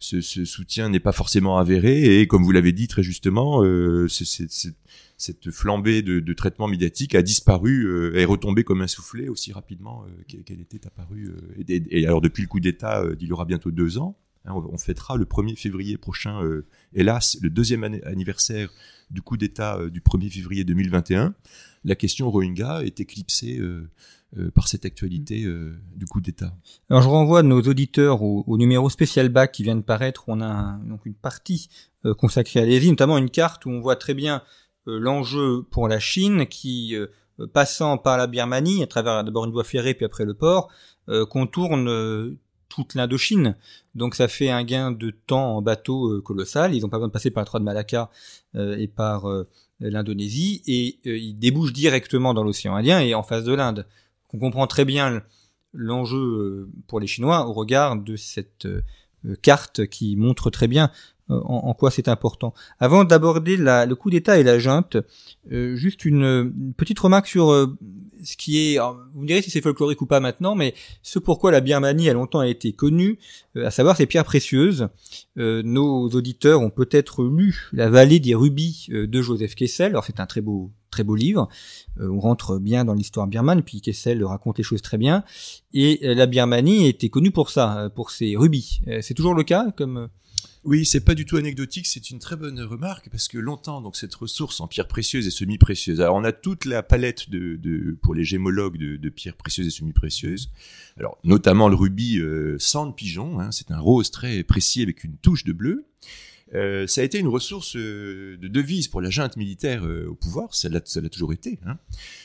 Ce, 0.00 0.20
ce, 0.20 0.44
soutien 0.44 0.88
n'est 0.90 1.00
pas 1.00 1.10
forcément 1.10 1.58
avéré 1.58 2.20
et, 2.20 2.28
comme 2.28 2.44
vous 2.44 2.52
l'avez 2.52 2.72
dit 2.72 2.86
très 2.86 3.02
justement, 3.02 3.62
cette 4.08 5.50
flambée 5.50 6.02
de, 6.02 6.32
traitement 6.32 6.68
médiatique 6.68 7.14
a 7.14 7.22
disparu, 7.22 8.16
est 8.16 8.24
retombée 8.24 8.64
comme 8.64 8.82
un 8.82 8.86
soufflet 8.86 9.28
aussi 9.28 9.52
rapidement 9.52 10.04
qu'elle 10.28 10.60
était 10.60 10.86
apparue. 10.86 11.32
Et, 11.68 12.06
alors 12.06 12.20
depuis 12.20 12.42
le 12.42 12.48
coup 12.48 12.60
d'État 12.60 13.04
d'il 13.16 13.28
y 13.28 13.32
aura 13.32 13.44
bientôt 13.44 13.70
deux 13.70 13.98
ans, 13.98 14.16
Hein, 14.48 14.54
on 14.54 14.78
fêtera 14.78 15.16
le 15.16 15.24
1er 15.24 15.56
février 15.56 15.96
prochain, 15.98 16.42
euh, 16.42 16.66
hélas, 16.94 17.38
le 17.42 17.50
deuxième 17.50 17.84
anniversaire 17.84 18.72
du 19.10 19.22
coup 19.22 19.36
d'État 19.36 19.76
euh, 19.78 19.90
du 19.90 20.00
1er 20.00 20.30
février 20.30 20.64
2021. 20.64 21.34
La 21.84 21.94
question 21.94 22.30
Rohingya 22.30 22.84
est 22.84 23.00
éclipsée 23.00 23.58
euh, 23.58 23.88
par 24.54 24.68
cette 24.68 24.84
actualité 24.84 25.46
du 25.96 26.04
coup 26.06 26.20
d'État. 26.20 26.54
Alors 26.90 27.02
je 27.02 27.08
renvoie 27.08 27.42
nos 27.42 27.62
auditeurs 27.62 28.22
au, 28.22 28.58
numéro 28.58 28.90
spécial 28.90 29.30
bac 29.30 29.52
qui 29.52 29.62
vient 29.62 29.76
de 29.76 29.80
paraître. 29.82 30.28
Où 30.28 30.32
on 30.32 30.42
a 30.42 30.78
donc 30.84 31.06
une 31.06 31.14
partie 31.14 31.68
consacrée 32.18 32.60
à 32.60 32.66
l'Asie, 32.66 32.90
notamment 32.90 33.16
une 33.16 33.30
carte 33.30 33.64
où 33.64 33.70
on 33.70 33.80
voit 33.80 33.96
très 33.96 34.14
bien 34.14 34.42
l'enjeu 34.86 35.62
pour 35.70 35.88
la 35.88 35.98
Chine 35.98 36.46
qui 36.46 36.94
passant 37.54 37.96
par 37.96 38.18
la 38.18 38.26
Birmanie, 38.26 38.82
à 38.82 38.86
travers 38.86 39.24
d'abord 39.24 39.46
une 39.46 39.52
voie 39.52 39.64
ferrée 39.64 39.94
puis 39.94 40.04
après 40.04 40.26
le 40.26 40.34
port, 40.34 40.68
contourne 41.30 42.36
toute 42.68 42.94
l'Indochine. 42.94 43.56
Donc 43.94 44.14
ça 44.14 44.28
fait 44.28 44.50
un 44.50 44.62
gain 44.64 44.92
de 44.92 45.10
temps 45.10 45.56
en 45.56 45.62
bateau 45.62 46.12
euh, 46.12 46.20
colossal. 46.20 46.74
Ils 46.74 46.82
n'ont 46.82 46.88
pas 46.88 46.98
besoin 46.98 47.08
de 47.08 47.12
passer 47.12 47.30
par 47.30 47.42
la 47.42 47.46
Trois 47.46 47.60
de 47.60 47.64
Malacca 47.64 48.10
euh, 48.54 48.76
et 48.76 48.88
par 48.88 49.28
euh, 49.28 49.48
l'Indonésie 49.80 50.62
et 50.66 50.98
ils 51.04 51.38
débouchent 51.38 51.72
directement 51.72 52.34
dans 52.34 52.44
l'océan 52.44 52.74
Indien 52.74 53.00
et 53.00 53.14
en 53.14 53.22
face 53.22 53.44
de 53.44 53.54
l'Inde. 53.54 53.86
On 54.32 54.38
comprend 54.38 54.66
très 54.66 54.84
bien 54.84 55.22
l'enjeu 55.72 56.70
pour 56.86 57.00
les 57.00 57.06
Chinois 57.06 57.46
au 57.46 57.52
regard 57.52 57.96
de 57.96 58.16
cette 58.16 58.66
carte 59.42 59.86
qui 59.86 60.16
montre 60.16 60.50
très 60.50 60.68
bien 60.68 60.90
en, 61.28 61.74
quoi 61.74 61.90
c'est 61.90 62.08
important. 62.08 62.54
Avant 62.78 63.04
d'aborder 63.04 63.56
le 63.58 63.92
coup 63.94 64.08
d'État 64.10 64.38
et 64.38 64.42
la 64.42 64.58
junte, 64.58 64.96
juste 65.50 66.04
une, 66.04 66.72
petite 66.76 66.98
remarque 66.98 67.26
sur 67.26 67.52
ce 68.24 68.36
qui 68.36 68.58
est, 68.58 68.78
vous 69.14 69.22
me 69.22 69.26
direz 69.26 69.42
si 69.42 69.50
c'est 69.50 69.60
folklorique 69.60 70.00
ou 70.02 70.06
pas 70.06 70.20
maintenant, 70.20 70.54
mais 70.54 70.74
ce 71.02 71.18
pourquoi 71.18 71.50
la 71.50 71.60
Birmanie 71.60 72.08
a 72.08 72.12
longtemps 72.12 72.42
été 72.42 72.72
connue, 72.72 73.18
euh, 73.56 73.66
à 73.66 73.70
savoir 73.70 73.96
ses 73.96 74.06
pierres 74.06 74.24
précieuses. 74.24 74.88
Euh, 75.38 75.62
nos 75.64 76.08
auditeurs 76.10 76.60
ont 76.60 76.70
peut-être 76.70 77.24
lu 77.24 77.68
La 77.72 77.88
vallée 77.88 78.20
des 78.20 78.34
rubis 78.34 78.88
euh, 78.90 79.06
de 79.06 79.22
Joseph 79.22 79.54
Kessel. 79.54 79.92
Alors 79.92 80.04
c'est 80.04 80.20
un 80.20 80.26
très 80.26 80.40
beau, 80.40 80.70
très 80.98 81.04
beau 81.04 81.14
livre. 81.14 81.48
on 82.00 82.18
rentre 82.18 82.58
bien 82.58 82.84
dans 82.84 82.94
l'histoire 82.94 83.28
birmane, 83.28 83.62
puis 83.62 83.80
Kessel 83.80 84.24
raconte 84.24 84.58
les 84.58 84.64
choses 84.64 84.82
très 84.82 84.98
bien. 84.98 85.22
Et 85.72 86.00
la 86.02 86.26
Birmanie 86.26 86.88
était 86.88 87.08
connue 87.08 87.30
pour 87.30 87.50
ça, 87.50 87.88
pour 87.94 88.10
ses 88.10 88.36
rubis. 88.36 88.80
c'est 89.00 89.14
toujours 89.14 89.34
le 89.34 89.44
cas, 89.44 89.70
comme 89.76 90.08
oui, 90.64 90.84
c'est 90.84 91.00
pas 91.00 91.14
du 91.14 91.24
tout 91.24 91.36
anecdotique, 91.36 91.86
c'est 91.86 92.10
une 92.10 92.18
très 92.18 92.34
bonne 92.34 92.60
remarque 92.60 93.08
parce 93.10 93.28
que 93.28 93.38
longtemps, 93.38 93.80
donc 93.80 93.96
cette 93.96 94.14
ressource 94.14 94.60
en 94.60 94.66
pierres 94.66 94.88
précieuses 94.88 95.26
et 95.26 95.30
semi-précieuses. 95.30 96.00
Alors 96.00 96.16
on 96.16 96.24
a 96.24 96.32
toute 96.32 96.64
la 96.64 96.82
palette 96.82 97.30
de, 97.30 97.96
pour 98.02 98.14
les 98.14 98.24
gémologues 98.24 98.76
de, 98.76 99.08
pierres 99.08 99.36
précieuses 99.36 99.68
et 99.68 99.70
semi-précieuses. 99.70 100.50
Alors 100.98 101.16
notamment 101.22 101.68
le 101.68 101.76
rubis 101.76 102.18
euh, 102.18 102.56
sang 102.58 102.86
de 102.86 102.92
pigeon, 102.92 103.38
hein, 103.40 103.52
c'est 103.52 103.70
un 103.70 103.78
rose 103.78 104.10
très 104.10 104.42
précis 104.42 104.82
avec 104.82 105.04
une 105.04 105.16
touche 105.16 105.44
de 105.44 105.52
bleu. 105.52 105.86
Euh, 106.54 106.86
ça 106.86 107.02
a 107.02 107.04
été 107.04 107.18
une 107.18 107.28
ressource 107.28 107.76
euh, 107.76 108.38
de 108.40 108.48
devise 108.48 108.88
pour 108.88 109.02
la 109.02 109.10
junte 109.10 109.36
militaire 109.36 109.84
euh, 109.84 110.06
au 110.08 110.14
pouvoir, 110.14 110.54
ça 110.54 110.68
l'a, 110.68 110.80
toujours 110.80 111.32
été. 111.32 111.58
Hein. 111.66 111.76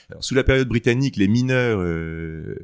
Alors, 0.09 0.23
sous 0.23 0.33
la 0.33 0.43
période 0.43 0.67
britannique, 0.67 1.17
les 1.17 1.27
mineurs 1.27 1.79
euh, 1.81 2.55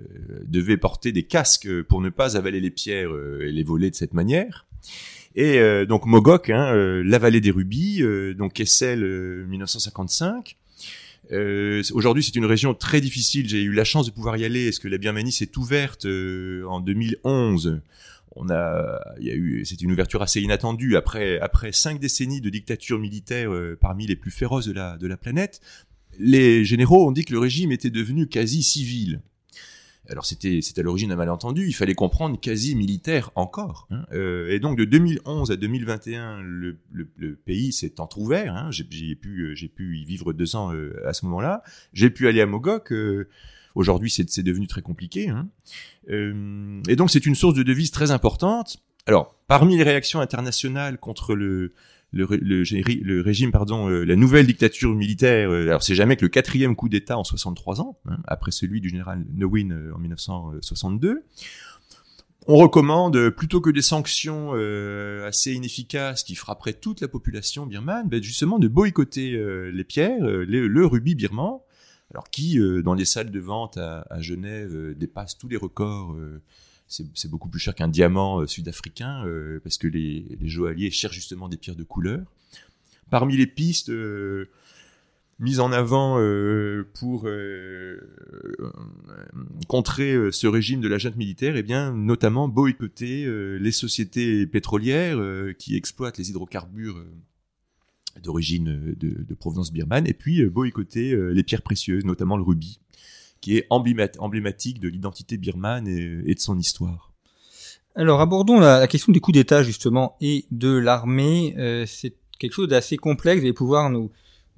devaient 0.47 0.77
porter 0.77 1.11
des 1.11 1.23
casques 1.23 1.69
pour 1.83 2.01
ne 2.01 2.09
pas 2.09 2.37
avaler 2.37 2.61
les 2.61 2.71
pierres 2.71 3.11
et 3.41 3.51
les 3.51 3.63
voler 3.63 3.89
de 3.89 3.95
cette 3.95 4.13
manière. 4.13 4.65
Et 5.35 5.59
euh, 5.59 5.85
donc 5.85 6.05
Mogok, 6.05 6.49
hein, 6.49 6.73
euh, 6.73 7.03
la 7.05 7.19
vallée 7.19 7.41
des 7.41 7.51
rubis, 7.51 8.01
euh, 8.01 8.33
donc 8.33 8.53
Kessel 8.53 8.99
1955. 9.47 10.57
Aujourd'hui, 11.93 12.23
c'est 12.23 12.35
une 12.35 12.45
région 12.45 12.73
très 12.73 13.01
difficile. 13.01 13.47
J'ai 13.47 13.61
eu 13.61 13.71
la 13.71 13.83
chance 13.83 14.07
de 14.07 14.11
pouvoir 14.11 14.35
y 14.37 14.45
aller. 14.45 14.67
Est-ce 14.67 14.79
que 14.79 14.87
la 14.87 14.97
Birmanie 14.97 15.31
s'est 15.31 15.55
ouverte 15.57 16.05
en 16.05 16.79
2011 16.79 17.81
on 18.39 18.47
c'est 19.63 19.81
une 19.81 19.91
ouverture 19.91 20.21
assez 20.21 20.41
inattendue 20.41 20.95
après 20.95 21.39
après 21.39 21.71
cinq 21.71 21.99
décennies 21.99 22.41
de 22.41 22.49
dictature 22.49 22.99
militaire 22.99 23.51
parmi 23.79 24.07
les 24.07 24.15
plus 24.15 24.31
féroces 24.31 24.67
de 24.67 24.73
la 24.73 24.97
de 24.97 25.07
la 25.07 25.17
planète. 25.17 25.61
Les 26.17 26.65
généraux 26.65 27.07
ont 27.07 27.11
dit 27.11 27.25
que 27.25 27.33
le 27.33 27.39
régime 27.39 27.71
était 27.71 27.89
devenu 27.89 28.27
quasi 28.27 28.63
civil 28.63 29.21
alors 30.09 30.25
c'était 30.25 30.59
à 30.77 30.81
l'origine 30.81 31.11
un 31.11 31.15
malentendu, 31.15 31.67
il 31.67 31.73
fallait 31.73 31.95
comprendre 31.95 32.39
quasi 32.39 32.75
militaire 32.75 33.31
encore. 33.35 33.87
Hein. 33.91 34.05
Euh, 34.11 34.49
et 34.49 34.59
donc 34.59 34.77
de 34.77 34.85
2011 34.85 35.51
à 35.51 35.55
2021, 35.55 36.41
le, 36.41 36.77
le, 36.91 37.35
pays 37.35 37.71
s'est 37.71 37.99
entrouvert. 37.99 38.55
Hein. 38.55 38.69
J'ai 38.71 38.83
pu 38.83 39.55
j'ai 39.55 39.67
pu 39.67 39.97
y 39.97 40.05
vivre 40.05 40.33
deux 40.33 40.55
ans 40.55 40.73
euh, 40.73 40.95
à 41.07 41.13
ce 41.13 41.25
moment-là. 41.25 41.63
J'ai 41.93 42.09
pu 42.09 42.27
aller 42.27 42.41
à 42.41 42.45
Mogok. 42.45 42.91
Euh, 43.69 43.75
aujourd'hui, 43.75 44.09
c'est 44.09 44.43
devenu 44.43 44.67
très 44.67 44.81
compliqué. 44.81 45.29
Hein. 45.29 45.47
et 46.07 46.95
donc 46.95 47.09
c'est 47.11 47.25
une 47.25 47.35
source 47.35 47.53
de 47.53 47.63
devises 47.63 47.91
très 47.91 48.11
importante. 48.11 48.77
Alors 49.05 49.35
parmi 49.47 49.77
les 49.77 49.83
réactions 49.83 50.19
internationales 50.21 50.99
contre 50.99 51.35
le 51.35 51.73
régime, 53.21 53.51
pardon, 53.51 53.89
euh, 53.89 54.03
la 54.03 54.15
nouvelle 54.15 54.47
dictature 54.47 54.93
militaire. 54.93 55.49
Euh, 55.49 55.63
alors 55.63 55.83
c'est 55.83 55.95
jamais 55.95 56.15
que 56.15 56.23
le 56.23 56.29
quatrième 56.29 56.75
coup 56.75 56.89
d'État 56.89 57.17
en 57.17 57.23
63 57.23 57.81
ans, 57.81 57.97
hein, 58.07 58.17
après 58.27 58.51
celui 58.51 58.81
du 58.81 58.89
général 58.89 59.25
Nowin 59.33 59.71
euh, 59.71 59.93
en 59.95 59.99
1962. 59.99 61.23
On 62.47 62.55
recommande, 62.55 63.29
plutôt 63.29 63.61
que 63.61 63.69
des 63.69 63.83
sanctions 63.83 64.53
assez 65.23 65.53
inefficaces 65.53 66.23
qui 66.23 66.33
frapperaient 66.33 66.73
toute 66.73 66.99
la 66.99 67.07
population 67.07 67.67
birmane, 67.67 68.09
ben 68.09 68.23
justement 68.23 68.57
de 68.57 68.67
boycotter 68.67 69.39
les 69.71 69.83
pierres, 69.83 70.23
le 70.23 70.85
rubis 70.87 71.13
birman, 71.13 71.59
alors 72.11 72.29
qui, 72.29 72.59
dans 72.83 72.93
les 72.93 73.05
salles 73.05 73.31
de 73.31 73.39
vente 73.39 73.77
à, 73.77 74.21
Genève, 74.21 74.95
dépasse 74.97 75.37
tous 75.37 75.47
les 75.47 75.57
records 75.57 76.15
c'est 76.89 77.29
beaucoup 77.29 77.49
plus 77.49 77.59
cher 77.59 77.75
qu'un 77.75 77.87
diamant 77.87 78.41
euh, 78.41 78.47
sud-africain 78.47 79.23
euh, 79.25 79.59
parce 79.63 79.77
que 79.77 79.87
les, 79.87 80.25
les, 80.39 80.49
joailliers 80.49 80.91
cherchent 80.91 81.15
justement 81.15 81.47
des 81.47 81.57
pierres 81.57 81.75
de 81.75 81.83
couleur. 81.83 82.21
Parmi 83.09 83.37
les 83.37 83.47
pistes 83.47 83.89
euh, 83.89 84.49
mises 85.39 85.59
en 85.59 85.71
avant 85.71 86.17
pour 86.95 87.25
contrer 89.67 90.31
ce 90.33 90.47
régime 90.47 90.81
de 90.81 90.89
la 90.89 90.97
junte 90.97 91.15
militaire, 91.15 91.55
eh 91.55 91.63
bien 91.63 91.93
notamment 91.93 92.49
boycotter 92.49 93.25
les 93.57 93.71
sociétés 93.71 94.45
pétrolières 94.45 95.17
qui 95.57 95.77
exploitent 95.77 96.17
les 96.17 96.29
hydrocarbures 96.29 97.01
d'origine 98.21 98.95
de, 98.97 99.23
de, 99.23 99.33
provenance 99.33 99.71
birmane, 99.71 100.07
et 100.07 100.13
puis 100.13 100.43
boycotter 100.45 101.15
les 101.31 101.43
pierres 101.43 101.61
précieuses, 101.61 102.05
notamment 102.05 102.37
le 102.37 102.43
rubis 102.43 102.79
qui 103.41 103.57
est 103.57 103.67
emblématique 103.69 104.79
de 104.79 104.87
l'identité 104.87 105.37
birmane 105.37 105.87
et, 105.87 106.33
de 106.33 106.39
son 106.39 106.57
histoire. 106.57 107.13
Alors 107.95 108.21
abordons 108.21 108.59
la, 108.59 108.87
question 108.87 109.11
du 109.11 109.21
coup 109.21 109.31
d'État 109.31 109.63
justement 109.63 110.15
et 110.21 110.45
de 110.51 110.71
l'armée. 110.71 111.55
Euh, 111.57 111.85
c'est 111.85 112.15
quelque 112.37 112.53
chose 112.53 112.67
d'assez 112.67 112.97
complexe. 112.97 113.39
Vous 113.39 113.45
allez 113.45 113.53
pouvoir 113.53 113.89
nous, 113.89 114.11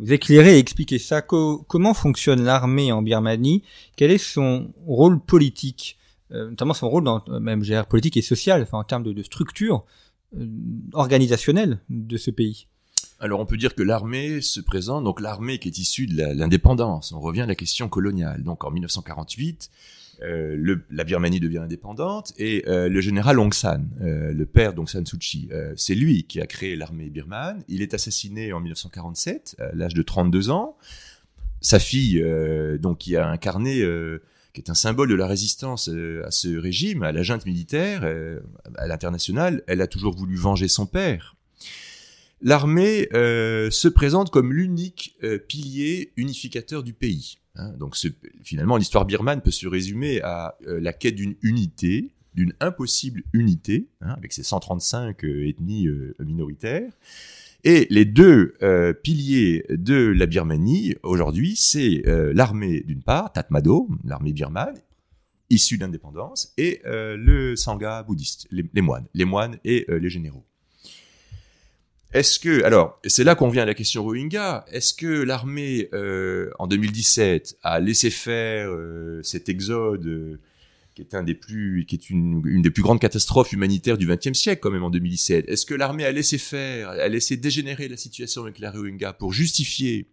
éclairer 0.08 0.56
et 0.56 0.60
expliquer 0.60 1.00
ça. 1.00 1.22
comment 1.22 1.94
fonctionne 1.94 2.44
l'armée 2.44 2.92
en 2.92 3.02
Birmanie? 3.02 3.64
Quel 3.96 4.12
est 4.12 4.18
son 4.18 4.74
rôle 4.86 5.20
politique, 5.20 5.98
euh, 6.32 6.50
notamment 6.50 6.74
son 6.74 6.90
rôle 6.90 7.04
dans 7.04 7.24
même 7.40 7.64
politique 7.88 8.18
et 8.18 8.22
social, 8.22 8.68
en 8.72 8.84
termes 8.84 9.04
de, 9.04 9.24
structure 9.24 9.86
euh, 10.38 10.48
organisationnelle 10.94 11.80
de 11.90 12.18
ce 12.18 12.32
pays 12.32 12.68
alors 13.22 13.40
on 13.40 13.46
peut 13.46 13.56
dire 13.56 13.76
que 13.76 13.84
l'armée 13.84 14.42
se 14.42 14.60
présente, 14.60 15.04
donc 15.04 15.22
l'armée 15.22 15.60
qui 15.60 15.68
est 15.68 15.78
issue 15.78 16.08
de 16.08 16.18
l'indépendance. 16.34 17.12
On 17.12 17.20
revient 17.20 17.42
à 17.42 17.46
la 17.46 17.56
question 17.56 17.88
coloniale. 17.88 18.42
Donc 18.42 18.64
en 18.64 18.72
1948, 18.72 19.70
euh, 20.24 20.78
la 20.90 21.04
Birmanie 21.04 21.40
devient 21.40 21.60
indépendante 21.60 22.34
et 22.38 22.64
euh, 22.68 22.90
le 22.90 23.00
général 23.00 23.40
Aung 23.40 23.54
San, 23.54 23.88
euh, 24.02 24.34
le 24.34 24.46
père 24.48 24.74
d'Aung 24.74 24.90
San 24.90 25.06
Suu 25.06 25.20
Kyi, 25.20 25.50
c'est 25.76 25.94
lui 25.94 26.24
qui 26.24 26.42
a 26.42 26.48
créé 26.48 26.76
l'armée 26.76 27.12
birmane. 27.12 27.64
Il 27.68 27.84
est 27.84 27.94
assassiné 27.94 28.54
en 28.54 28.60
1947 28.60 29.56
à 29.60 29.76
l'âge 29.76 29.94
de 29.94 30.02
32 30.02 30.50
ans. 30.50 30.76
Sa 31.62 31.78
fille, 31.78 32.26
donc 32.80 32.98
qui 32.98 33.16
a 33.16 33.28
incarné 33.28 33.86
qui 34.54 34.62
est 34.62 34.70
un 34.72 34.74
symbole 34.74 35.10
de 35.10 35.16
la 35.16 35.28
résistance 35.28 35.90
à 36.26 36.32
ce 36.32 36.58
régime, 36.58 37.04
à 37.04 37.12
la 37.12 37.22
junte 37.22 37.46
militaire, 37.46 38.04
à 38.78 38.88
l'international, 38.88 39.62
elle 39.68 39.82
a 39.82 39.88
toujours 39.88 40.16
voulu 40.16 40.36
venger 40.36 40.68
son 40.68 40.88
père 40.88 41.36
l'armée 42.42 43.08
euh, 43.14 43.70
se 43.72 43.88
présente 43.88 44.30
comme 44.32 44.54
l'unique 44.54 45.16
euh, 45.24 45.38
pilier 45.38 46.12
unificateur 46.18 46.84
du 46.84 46.94
pays. 46.94 47.38
Hein. 47.56 47.74
Donc 47.78 47.96
finalement, 48.44 48.78
l'histoire 48.78 49.06
birmane 49.06 49.42
peut 49.42 49.52
se 49.52 49.68
résumer 49.68 50.22
à 50.22 50.56
euh, 50.68 50.80
la 50.80 50.94
quête 50.94 51.16
d'une 51.16 51.36
unité, 51.42 52.12
d'une 52.34 52.54
impossible 52.60 53.24
unité, 53.34 53.90
hein, 54.02 54.14
avec 54.18 54.34
ses 54.34 54.44
135 54.44 55.24
ethnies 55.24 55.88
minoritaires. 56.20 56.92
Et 57.64 57.86
les 57.92 58.06
deux 58.06 58.56
piliers 59.04 59.66
de 59.70 60.08
la 60.08 60.26
Birmanie 60.26 60.96
aujourd'hui, 61.04 61.56
c'est 61.56 62.02
l'armée 62.34 62.80
d'une 62.88 63.04
part, 63.04 63.32
Tatmadaw, 63.34 63.88
l'armée 64.04 64.34
birmane, 64.34 64.80
issue 65.52 65.78
d'indépendance, 65.78 66.54
et 66.58 66.82
le 66.86 67.56
Sangha 67.56 68.02
bouddhiste, 68.02 68.48
les, 68.50 68.82
moines, 68.82 69.06
les 69.14 69.26
moines 69.26 69.60
et 69.64 69.86
les 69.90 70.10
généraux. 70.10 70.46
Est-ce 72.14 72.40
que, 72.40 72.64
alors, 72.64 73.00
c'est 73.06 73.24
là 73.24 73.36
qu'on 73.36 73.48
vient 73.48 73.64
à 73.64 73.66
la 73.66 73.74
question 73.74 74.04
Rohingya, 74.04 74.66
est-ce 74.70 74.94
que 74.94 75.08
l'armée, 75.08 75.88
euh, 75.94 76.52
en 76.60 76.68
2017, 76.68 77.58
a 77.64 77.80
laissé 77.80 78.10
faire 78.10 78.70
euh, 78.70 79.22
cet 79.24 79.48
exode 79.48 80.06
euh, 80.06 80.40
qui 80.94 81.02
est 81.04 81.16
un 81.16 81.24
des 81.24 81.36
plus, 81.36 81.86
qui 81.86 81.96
est 81.96 82.10
une, 82.10 82.42
une, 82.46 82.62
des 82.62 82.70
plus 82.70 82.84
grandes 82.84 83.00
catastrophes 83.00 83.54
humanitaires 83.54 83.98
du 83.98 84.08
XXe 84.08 84.38
siècle, 84.38 84.60
quand 84.62 84.72
même, 84.72 84.84
en 84.84 84.90
2017 84.90 85.48
Est-ce 85.48 85.66
que 85.66 85.74
l'armée 85.74 86.04
a 86.04 86.12
laissé 86.12 86.38
faire, 86.38 86.90
a 86.90 87.08
laissé 87.08 87.38
dégénérer 87.38 87.88
la 87.88 87.96
situation 87.96 88.42
avec 88.42 88.60
la 88.60 88.72
Rohingya 88.72 89.14
pour 89.14 89.32
justifier 89.32 90.08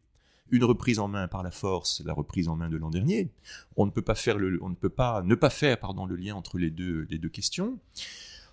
une 0.50 0.62
reprise 0.62 1.00
en 1.00 1.08
main 1.08 1.26
par 1.26 1.42
la 1.42 1.50
force, 1.50 2.00
la 2.06 2.14
reprise 2.14 2.46
en 2.46 2.54
main 2.54 2.68
de 2.68 2.76
l'an 2.76 2.90
dernier? 2.90 3.28
On 3.76 3.86
ne 3.86 3.90
peut 3.90 4.02
pas 4.02 4.14
faire 4.14 4.38
le, 4.38 4.56
on 4.62 4.68
ne 4.68 4.76
peut 4.76 4.88
pas 4.88 5.22
ne 5.24 5.34
pas 5.34 5.50
faire, 5.50 5.80
pardon, 5.80 6.06
le 6.06 6.14
lien 6.14 6.36
entre 6.36 6.58
les 6.58 6.70
deux, 6.70 7.08
les 7.10 7.18
deux 7.18 7.28
questions. 7.28 7.76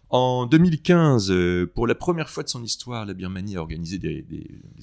En 0.09 0.45
2015, 0.45 1.31
euh, 1.31 1.65
pour 1.65 1.87
la 1.87 1.95
première 1.95 2.29
fois 2.29 2.43
de 2.43 2.49
son 2.49 2.63
histoire, 2.63 3.05
la 3.05 3.13
Birmanie 3.13 3.57
a 3.57 3.61
organisé 3.61 3.97
des, 3.97 4.23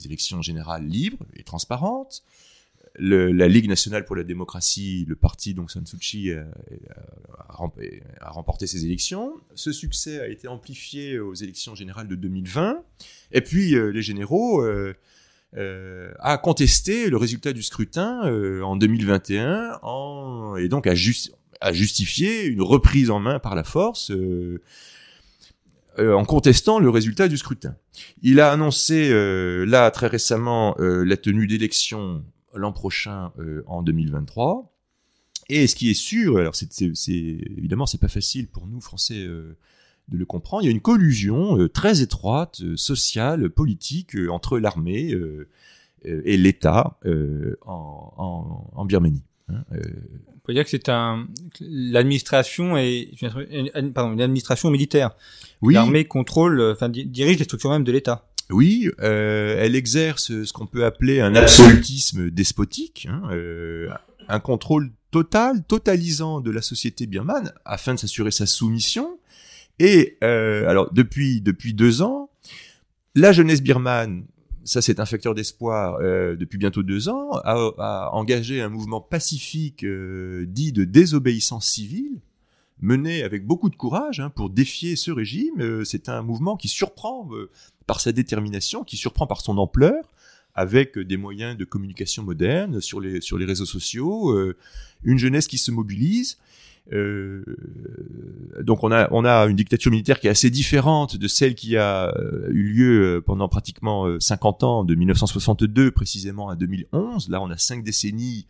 élections 0.05 0.43
générales 0.43 0.85
libres 0.85 1.25
et 1.35 1.45
transparentes. 1.45 2.25
la 2.99 3.49
Ligue 3.49 3.69
nationale 3.69 4.05
pour 4.05 4.17
la 4.17 4.25
démocratie, 4.25 5.05
le 5.09 5.15
parti 5.15 5.55
donc 5.55 5.71
San 5.71 5.87
Suu 5.87 5.99
Kyi, 5.99 6.33
a, 6.33 8.31
remporté 8.31 8.67
ces 8.67 8.85
élections. 8.85 9.33
Ce 9.55 9.73
succès 9.73 10.21
a 10.21 10.29
été 10.29 10.49
amplifié 10.49 11.19
aux 11.21 11.35
élections 11.35 11.75
générales 11.75 12.09
de 12.09 12.17
2020. 12.17 12.83
Et 13.31 13.41
puis 13.41 13.75
euh, 13.75 13.91
les 13.91 14.03
généraux 14.03 14.63
euh, 14.63 16.13
a 16.19 16.37
contesté 16.37 17.09
le 17.11 17.17
résultat 17.17 17.53
du 17.53 17.63
scrutin 17.63 18.23
en 18.63 18.77
2021 18.77 20.57
et 20.59 20.69
donc 20.69 20.87
a, 20.87 20.95
justifié 20.95 22.45
une 22.45 22.63
reprise 22.63 23.11
en 23.11 23.21
main 23.21 23.39
par 23.39 23.55
la 23.55 23.63
force 23.63 24.11
euh, 25.99 26.15
en 26.15 26.25
contestant 26.25 26.79
le 26.79 26.89
résultat 26.89 27.29
du 27.29 27.37
scrutin. 27.37 27.77
Il 28.23 28.41
a 28.41 28.51
annoncé 28.51 29.11
euh, 29.11 29.67
là 29.67 29.91
très 29.91 30.07
récemment 30.07 30.75
euh, 30.79 31.05
la 31.05 31.19
tenue 31.19 31.47
d'élections 31.47 32.25
l'an 32.55 32.73
prochain 32.73 33.33
en 33.67 33.83
2023. 33.83 34.75
Et 35.49 35.67
ce 35.67 35.75
qui 35.75 35.91
est 35.91 35.95
sûr, 35.95 36.37
alors 36.39 36.55
c'est, 36.55 36.71
c'est, 36.95 37.13
évidemment 37.13 37.87
c'est 37.87 38.01
pas 38.01 38.09
facile 38.09 38.47
pour 38.47 38.67
nous 38.67 38.81
Français 38.81 39.25
de 39.25 39.57
le 40.11 40.25
comprendre. 40.27 40.63
Il 40.63 40.67
y 40.67 40.69
a 40.69 40.73
une 40.73 40.83
collusion 40.83 41.67
très 41.69 42.03
étroite, 42.03 42.61
sociale, 42.77 43.49
politique 43.49 44.17
entre 44.31 44.59
l'armée 44.59 45.17
et 46.05 46.37
l'État 46.37 46.99
en, 47.63 48.85
Birmanie. 48.85 49.23
Hein, 49.49 49.65
on 49.73 50.39
peut 50.45 50.55
dire 50.55 50.65
que 50.65 50.71
c'est 50.71 50.89
un 50.89 51.27
l'administration 51.61 52.77
et 52.77 53.11
pardon 53.95 54.17
l'administration 54.17 54.71
militaire. 54.71 55.13
Oui. 55.61 55.75
L'armée 55.75 56.05
contrôle, 56.05 56.61
enfin 56.73 56.89
dirige 56.89 57.39
les 57.39 57.45
structures 57.45 57.71
même 57.71 57.85
de 57.85 57.93
l'État. 57.93 58.29
Oui, 58.51 58.91
euh, 59.01 59.57
elle 59.59 59.75
exerce 59.75 60.45
ce 60.45 60.53
qu'on 60.53 60.67
peut 60.67 60.85
appeler 60.85 61.21
un 61.21 61.35
absolutisme 61.35 62.31
despotique, 62.31 63.09
hein, 63.11 63.23
euh, 63.31 63.89
un 64.29 64.41
contrôle 64.41 64.91
total, 65.11 65.65
totalisant 65.65 66.41
de 66.41 66.51
la 66.51 66.63
société 66.63 67.07
birmane 67.07 67.53
afin 67.65 67.95
de 67.95 67.99
s'assurer 67.99 68.31
sa 68.31 68.47
soumission. 68.47 69.19
Et 69.79 70.19
euh, 70.23 70.69
alors 70.69 70.93
depuis 70.93 71.41
depuis 71.41 71.75
deux 71.75 72.03
ans, 72.03 72.31
la 73.15 73.33
jeunesse 73.33 73.63
birmane 73.63 74.25
ça 74.65 74.83
c'est 74.83 75.01
un 75.01 75.07
facteur 75.07 75.35
d'espoir 75.35 75.99
euh, 76.01 76.37
depuis 76.37 76.59
bientôt 76.59 76.83
deux 76.83 77.09
ans, 77.09 77.31
a, 77.45 78.11
engagé 78.13 78.61
un 78.61 78.69
mouvement 78.69 79.01
pacifique 79.01 79.85
euh, 79.85 80.45
dit 80.47 80.73
de 80.73 80.85
désobéissance 80.85 81.67
civile, 81.67 82.21
mené 82.81 83.23
avec 83.23 83.47
beaucoup 83.47 83.71
de 83.71 83.77
courage 83.77 84.21
hein, 84.21 84.31
pour 84.31 84.51
défier 84.51 84.97
ce 84.97 85.11
régime. 85.11 85.61
Euh, 85.61 85.85
c'est 85.85 86.09
un 86.09 86.23
mouvement 86.23 86.57
qui 86.57 86.69
surprend 86.69 87.29
par 87.87 88.01
sa 88.01 88.13
détermination, 88.13 88.85
qui 88.85 88.97
surprend 88.97 89.27
par 89.27 89.41
son 89.41 89.59
ampleur, 89.59 90.05
avec 90.55 90.99
des 90.99 91.17
moyens 91.17 91.57
de 91.57 91.65
communication 91.65 92.23
modernes 92.23 92.81
sur 92.81 93.01
les, 93.01 93.21
sur 93.21 93.39
les 93.39 93.47
réseaux 93.47 93.65
sociaux, 93.65 94.37
une 95.03 95.17
jeunesse 95.17 95.49
qui 95.49 95.57
se 95.57 95.71
mobilise. 95.71 96.37
Euh, 96.93 97.45
donc 98.61 98.83
on 98.83 98.91
a 98.91 99.09
on 99.13 99.25
a 99.25 99.45
une 99.47 99.57
dictature 99.57 99.91
militaire 99.91 100.19
qui 100.19 100.27
est 100.27 100.31
assez 100.31 100.51
différente 100.51 101.17
de 101.17 101.29
celle 101.29 101.55
qui 101.55 101.77
a 101.77 102.13
euh, 102.17 102.49
eu 102.51 102.65
lieu 102.65 103.03
euh, 103.03 103.21
pendant 103.21 103.49
pratiquement 103.49 104.19
50 104.19 104.65
ans, 104.65 104.85
de 104.85 104.95
1962 104.95 105.93
précisément 105.93 106.49
à 106.49 106.57
2011. 106.57 107.29
Là, 107.29 107.41
on 107.41 107.51
a 107.51 107.57
cinq 107.57 107.85
décennies 107.85 108.47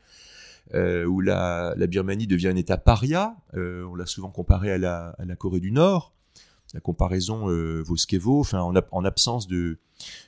où 0.75 1.21
la, 1.21 1.75
Birmanie 1.87 2.27
devient 2.27 2.49
un 2.49 2.57
État 2.57 2.79
paria. 2.79 3.37
on 3.55 3.95
l'a 3.95 4.07
souvent 4.07 4.31
comparé 4.31 4.73
à 4.73 4.79
la 4.79 5.37
Corée 5.37 5.61
du 5.61 5.71
Nord 5.71 6.15
la 6.75 6.81
comparaison 6.81 7.49
euh, 7.49 7.83
vaut. 7.85 8.41
Enfin, 8.41 8.61
en, 8.61 8.75
en 8.91 9.05
absence 9.05 9.47
de 9.47 9.79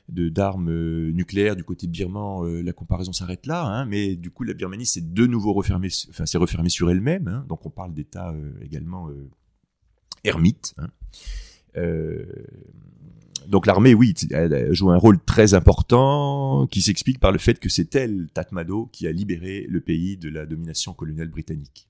d'armes 0.08 0.70
euh, 0.70 1.10
nucléaires 1.10 1.56
du 1.56 1.64
côté 1.64 1.88
birman, 1.88 2.44
euh, 2.44 2.62
la 2.62 2.72
comparaison 2.72 3.12
s'arrête 3.12 3.46
là. 3.46 3.64
Hein, 3.64 3.86
mais 3.86 4.14
du 4.14 4.30
coup, 4.30 4.44
la 4.44 4.54
Birmanie 4.54 4.86
s'est 4.86 5.00
de 5.00 5.26
nouveau 5.26 5.52
refermée, 5.52 5.88
enfin, 6.10 6.26
s'est 6.26 6.38
refermée 6.38 6.68
sur 6.68 6.90
elle-même. 6.90 7.26
Hein, 7.26 7.44
donc, 7.48 7.66
on 7.66 7.70
parle 7.70 7.92
d'État 7.92 8.34
également 8.62 9.08
ermite. 10.22 10.74
Hein. 10.78 10.88
donc 13.48 13.66
l'armée, 13.66 13.94
oui, 13.94 14.14
elle 14.30 14.72
joue 14.72 14.90
un 14.90 14.96
rôle 14.96 15.18
très 15.18 15.54
important 15.54 16.66
qui 16.68 16.80
s'explique 16.80 17.18
par 17.18 17.32
le 17.32 17.38
fait 17.38 17.58
que 17.58 17.68
c'est 17.68 17.94
elle, 17.96 18.28
Tatmado, 18.32 18.88
qui 18.92 19.06
a 19.06 19.12
libéré 19.12 19.66
le 19.68 19.80
pays 19.80 20.16
de 20.16 20.28
la 20.28 20.46
domination 20.46 20.92
coloniale 20.92 21.28
britannique. 21.28 21.88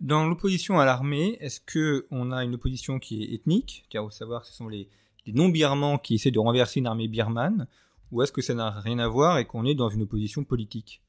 Dans 0.00 0.26
l'opposition 0.26 0.78
à 0.78 0.84
l'armée, 0.84 1.38
est-ce 1.40 1.60
que 1.60 2.06
on 2.10 2.30
a 2.30 2.44
une 2.44 2.54
opposition 2.54 2.98
qui 2.98 3.22
est 3.22 3.34
ethnique, 3.34 3.84
car 3.88 4.04
au 4.04 4.10
savoir 4.10 4.44
ce 4.44 4.52
sont 4.52 4.68
les, 4.68 4.88
non-birmans 5.26 5.98
qui 5.98 6.14
essaient 6.14 6.30
de 6.30 6.38
renverser 6.38 6.80
une 6.80 6.86
armée 6.86 7.08
birmane, 7.08 7.66
ou 8.12 8.22
est-ce 8.22 8.30
que 8.30 8.42
ça 8.42 8.54
n'a 8.54 8.70
rien 8.70 8.98
à 8.98 9.08
voir 9.08 9.38
et 9.38 9.46
qu'on 9.46 9.64
est 9.64 9.74
dans 9.74 9.88
une 9.88 10.02
opposition 10.02 10.44
politique? 10.44 11.02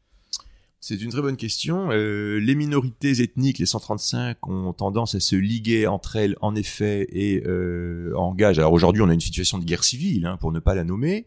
C'est 0.80 1.02
une 1.02 1.12
très 1.12 1.22
bonne 1.22 1.38
question. 1.38 1.90
Euh, 1.92 2.40
les 2.40 2.56
minorités 2.56 3.22
ethniques, 3.22 3.58
les 3.58 3.66
135, 3.66 4.48
ont 4.48 4.74
tendance 4.74 5.16
à 5.16 5.20
se 5.20 5.36
liguer 5.36 5.86
entre 5.86 6.16
elles, 6.16 6.36
en 6.40 6.56
effet, 6.56 7.08
et 7.12 7.44
euh, 7.46 8.14
engagent. 8.16 8.60
Alors 8.60 8.74
aujourd'hui, 8.74 9.02
on 9.02 9.10
a 9.10 9.14
une 9.14 9.20
situation 9.20 9.58
de 9.58 9.66
guerre 9.66 9.84
civile, 9.84 10.26
hein, 10.26 10.38
pour 10.38 10.52
ne 10.52 10.60
pas 10.60 10.76
la 10.76 10.84
nommer. 10.84 11.26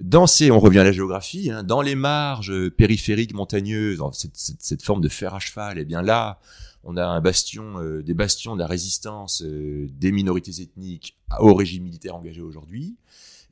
Dans 0.00 0.26
ces, 0.26 0.50
on 0.50 0.60
revient 0.60 0.80
à 0.80 0.84
la 0.84 0.92
géographie, 0.92 1.50
hein, 1.50 1.62
dans 1.62 1.82
les 1.82 1.94
marges 1.94 2.68
périphériques 2.70 3.34
montagneuses, 3.34 4.02
cette, 4.12 4.36
cette, 4.36 4.82
forme 4.82 5.00
de 5.00 5.08
fer 5.08 5.34
à 5.34 5.40
cheval, 5.40 5.78
eh 5.78 5.84
bien 5.84 6.02
là, 6.02 6.38
on 6.84 6.96
a 6.96 7.04
un 7.04 7.20
bastion, 7.20 7.78
euh, 7.78 8.02
des 8.02 8.14
bastions 8.14 8.54
de 8.54 8.60
la 8.60 8.66
résistance 8.66 9.42
euh, 9.42 9.86
des 9.98 10.12
minorités 10.12 10.62
ethniques 10.62 11.16
au 11.38 11.54
régime 11.54 11.84
militaire 11.84 12.16
engagé 12.16 12.40
aujourd'hui. 12.40 12.96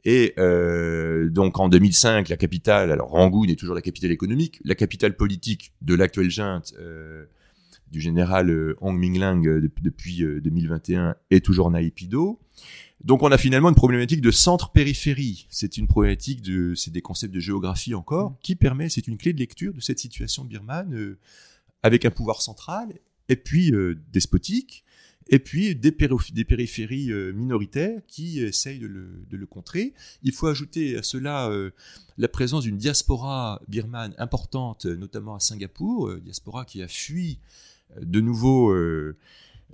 Et 0.04 0.34
euh, 0.38 1.28
donc 1.28 1.58
en 1.60 1.68
2005, 1.68 2.28
la 2.28 2.36
capitale, 2.36 2.90
alors 2.90 3.10
Rangoon 3.10 3.44
est 3.44 3.58
toujours 3.58 3.74
la 3.74 3.82
capitale 3.82 4.10
économique, 4.10 4.60
la 4.64 4.74
capitale 4.74 5.14
politique 5.14 5.72
de 5.82 5.94
l'actuelle 5.94 6.30
junte 6.30 6.74
du 7.90 8.00
général 8.00 8.76
Hong 8.80 8.96
Minglang 8.96 9.42
depuis 9.42 10.22
2021 10.22 11.16
est 11.30 11.44
toujours 11.44 11.70
Naipido. 11.70 12.38
Donc 13.04 13.22
on 13.22 13.30
a 13.30 13.36
finalement 13.36 13.68
une 13.68 13.74
problématique 13.74 14.22
de 14.22 14.30
centre-périphérie. 14.30 15.46
C'est 15.50 15.76
une 15.76 15.86
problématique 15.86 16.40
de, 16.40 16.74
c'est 16.74 16.92
des 16.92 17.02
concepts 17.02 17.34
de 17.34 17.40
géographie 17.40 17.94
encore 17.94 18.38
qui 18.42 18.56
permet, 18.56 18.88
c'est 18.88 19.06
une 19.06 19.18
clé 19.18 19.34
de 19.34 19.38
lecture 19.38 19.74
de 19.74 19.80
cette 19.80 19.98
situation 19.98 20.44
birmane 20.44 21.16
avec 21.82 22.06
un 22.06 22.10
pouvoir 22.10 22.40
central 22.40 22.94
et 23.30 23.36
puis 23.36 23.72
despotique 24.12 24.84
et 25.30 25.38
puis 25.38 25.76
des, 25.76 25.92
périphéries 25.92 27.12
euh, 27.12 27.32
minoritaires 27.32 28.00
qui 28.08 28.40
essayent 28.40 28.80
de 28.80 28.86
le, 28.88 29.46
contrer. 29.46 29.94
Il 30.22 30.32
faut 30.32 30.48
ajouter 30.48 30.96
à 30.96 31.02
cela 31.02 31.48
euh, 31.48 31.70
la 32.18 32.28
présence 32.28 32.64
d'une 32.64 32.76
diaspora 32.76 33.62
birmane 33.68 34.12
importante, 34.18 34.86
notamment 34.86 35.36
à 35.36 35.40
Singapour, 35.40 36.08
euh, 36.08 36.20
diaspora 36.20 36.64
qui 36.64 36.82
a 36.82 36.88
fui 36.88 37.38
de 38.00 38.20
nouveau 38.20 38.72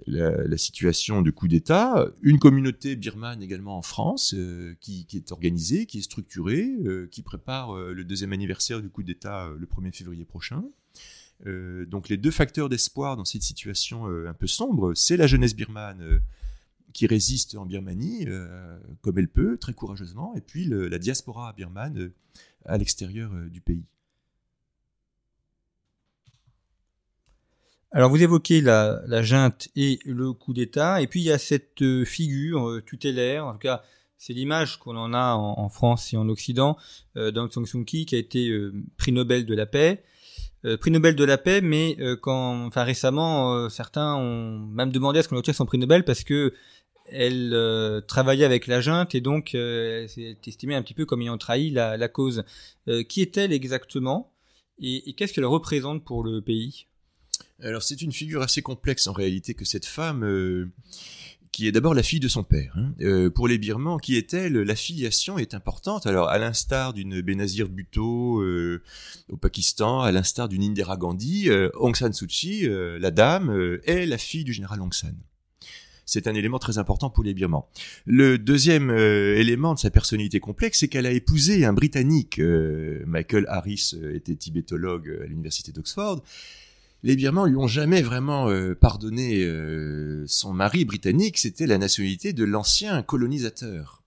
la, 0.07 0.57
situation 0.57 1.21
de 1.21 1.31
coup 1.31 1.49
d'État, 1.49 2.07
une 2.23 2.39
communauté 2.39 2.97
birmane 2.97 3.43
également 3.43 3.77
en 3.77 3.83
France 3.83 4.35
qui, 4.81 5.07
est 5.15 5.33
organisée, 5.33 5.85
qui 5.85 5.99
est 5.99 6.03
structurée, 6.03 6.71
qui 7.11 7.21
prépare 7.21 7.77
le 7.77 8.05
deuxième 8.05 8.33
anniversaire 8.33 8.81
du 8.81 8.89
coup 8.89 9.03
d'État 9.03 9.51
le 9.59 9.67
1er 9.67 9.93
février 9.93 10.25
prochain. 10.25 10.65
Euh, 11.45 11.85
donc 11.87 12.09
les 12.09 12.17
deux 12.17 12.31
facteurs 12.31 12.69
d'espoir 12.69 13.17
dans 13.17 13.25
cette 13.25 13.43
situation 13.43 14.09
euh, 14.09 14.29
un 14.29 14.33
peu 14.33 14.47
sombre, 14.47 14.95
c'est 14.95 15.17
la 15.17 15.27
jeunesse 15.27 15.55
birmane 15.55 16.01
euh, 16.03 16.19
qui 16.93 17.07
résiste 17.07 17.57
en 17.57 17.67
Birmanie 17.67 18.27
comme 19.03 19.19
elle 19.19 19.29
peut, 19.29 19.59
très 19.59 19.75
courageusement, 19.75 20.35
et 20.35 20.41
puis 20.41 20.65
la 20.65 20.99
diaspora 20.99 21.53
birmane 21.53 22.11
à 22.65 22.79
l'extérieur 22.79 23.31
du 23.51 23.61
pays. 23.61 23.85
Alors 27.93 28.09
vous 28.09 28.23
évoquez 28.23 28.63
la, 28.63 29.23
junte 29.23 29.69
et 29.77 29.99
le 30.07 30.33
coup 30.33 30.55
d'État, 30.55 31.03
et 31.03 31.07
puis 31.07 31.21
il 31.21 31.25
y 31.25 31.33
a 31.33 31.39
cette 31.39 31.85
figure 32.07 32.81
tutélaire, 32.87 33.45
en 33.45 33.53
tout 33.53 33.59
cas 33.59 33.83
c'est 34.17 34.33
l'image 34.33 34.79
qu'on 34.79 34.97
en 34.97 35.13
a 35.13 35.35
en, 35.35 35.69
France 35.69 36.15
et 36.15 36.17
en 36.17 36.31
Occident, 36.31 36.79
euh, 37.17 37.31
d'Aung 37.31 37.53
San 37.53 37.67
Suu 37.67 37.85
Kyi 37.85 38.07
qui 38.07 38.15
a 38.15 38.19
été 38.19 38.51
prix 38.97 39.13
Nobel 39.13 39.45
de 39.45 39.55
la 39.55 39.67
paix, 39.67 40.03
euh, 40.65 40.77
prix 40.77 40.91
Nobel 40.91 41.15
de 41.15 41.25
la 41.25 41.39
paix, 41.39 41.61
mais 41.61 41.97
euh, 42.01 42.17
quand, 42.17 42.67
enfin 42.67 42.83
récemment, 42.85 43.55
euh, 43.55 43.69
certains 43.69 44.17
ont 44.17 44.59
même 44.59 44.91
demandé 44.91 45.19
à 45.19 45.23
ce 45.23 45.29
qu'on 45.29 45.37
obtienne 45.37 45.55
son 45.55 45.67
prix 45.67 45.79
Nobel 45.79 46.05
parce 46.05 46.25
que 46.25 46.55
elle 47.09 48.03
travaillait 48.09 48.45
avec 48.45 48.67
la 48.67 48.81
junte 48.81 49.15
et 49.15 49.21
donc 49.21 49.51
c'est 49.53 50.39
estimé 50.45 50.75
un 50.75 50.83
petit 50.83 50.93
peu 50.93 51.07
comme 51.07 51.23
ayant 51.23 51.39
trahi 51.39 51.71
la, 51.71 52.09
cause. 52.09 52.43
qui 53.09 53.23
est-elle 53.23 53.53
exactement 53.53 54.33
et 54.81 55.15
qu'est-ce 55.15 55.33
qu'elle 55.33 55.45
représente 55.45 56.05
pour 56.05 56.25
le 56.25 56.43
pays? 56.43 56.89
Alors 57.63 57.85
c'est 57.85 58.03
une 58.03 58.11
figure 58.11 58.43
assez 58.43 58.61
complexe 58.61 59.07
en 59.07 59.13
réalité 59.13 59.55
que 59.55 59.65
cette 59.65 59.87
femme 59.87 60.73
qui 61.57 61.67
est 61.67 61.73
d'abord 61.73 61.95
la 61.95 62.03
fille 62.03 62.21
de 62.21 62.29
son 62.29 62.45
père. 62.45 62.75
Hein. 62.77 62.93
Euh, 63.01 63.31
pour 63.31 63.49
les 63.49 63.57
Birmans, 63.57 63.97
qui 63.97 64.19
est-elle 64.19 64.53
La 64.59 64.75
filiation 64.75 65.39
est 65.39 65.55
importante. 65.55 66.07
Alors, 66.07 66.29
à 66.29 66.37
l'instar 66.37 66.93
d'une 66.93 67.23
Benazir 67.23 67.71
Bhutto 67.71 68.43
euh, 68.43 68.83
au 69.31 69.39
Pakistan, 69.39 70.03
à 70.03 70.13
l'instar 70.13 70.51
d'une 70.51 70.63
Indira 70.63 70.99
Gandhi, 70.99 71.49
euh, 71.49 71.71
Aung 71.77 71.97
San 71.97 72.13
Suu 72.13 72.27
Kyi, 72.27 72.69
euh, 72.69 72.99
la 72.99 73.11
dame, 73.11 73.79
est 73.85 74.05
la 74.05 74.19
fille 74.19 74.45
du 74.45 74.53
général 74.53 74.83
Aung 74.83 74.93
San. 74.93 75.15
C'est 76.05 76.27
un 76.27 76.35
élément 76.35 76.59
très 76.59 76.77
important 76.77 77.09
pour 77.09 77.25
les 77.25 77.33
Birmans. 77.33 77.67
Le 78.05 78.37
deuxième 78.37 78.91
élément 78.91 79.73
de 79.73 79.79
sa 79.79 79.91
personnalité 79.91 80.41
complexe, 80.41 80.81
c'est 80.81 80.89
qu'elle 80.89 81.07
a 81.07 81.11
épousé 81.11 81.65
un 81.65 81.73
Britannique. 81.73 82.39
Michael 82.39 83.47
Harris 83.49 83.95
était 84.13 84.37
tibétologue 84.37 85.21
à 85.23 85.27
l'université 85.27 85.73
d'Oxford 85.73 86.23
les 87.03 87.17
Birmans 87.17 87.47
lui 87.47 87.57
ont 87.57 87.69
jamais 87.69 88.03
vraiment 88.03 88.49
euh, 88.49 88.75
pardonné 88.75 89.45
euh, 89.45 90.25
son 90.27 90.53
mari 90.53 90.85
britannique, 90.85 91.39
c'était 91.39 91.67
la 91.67 91.79
nationalité 91.79 92.33
de 92.33 92.45
l'ancien 92.45 93.03
colonisateur. 93.03 94.03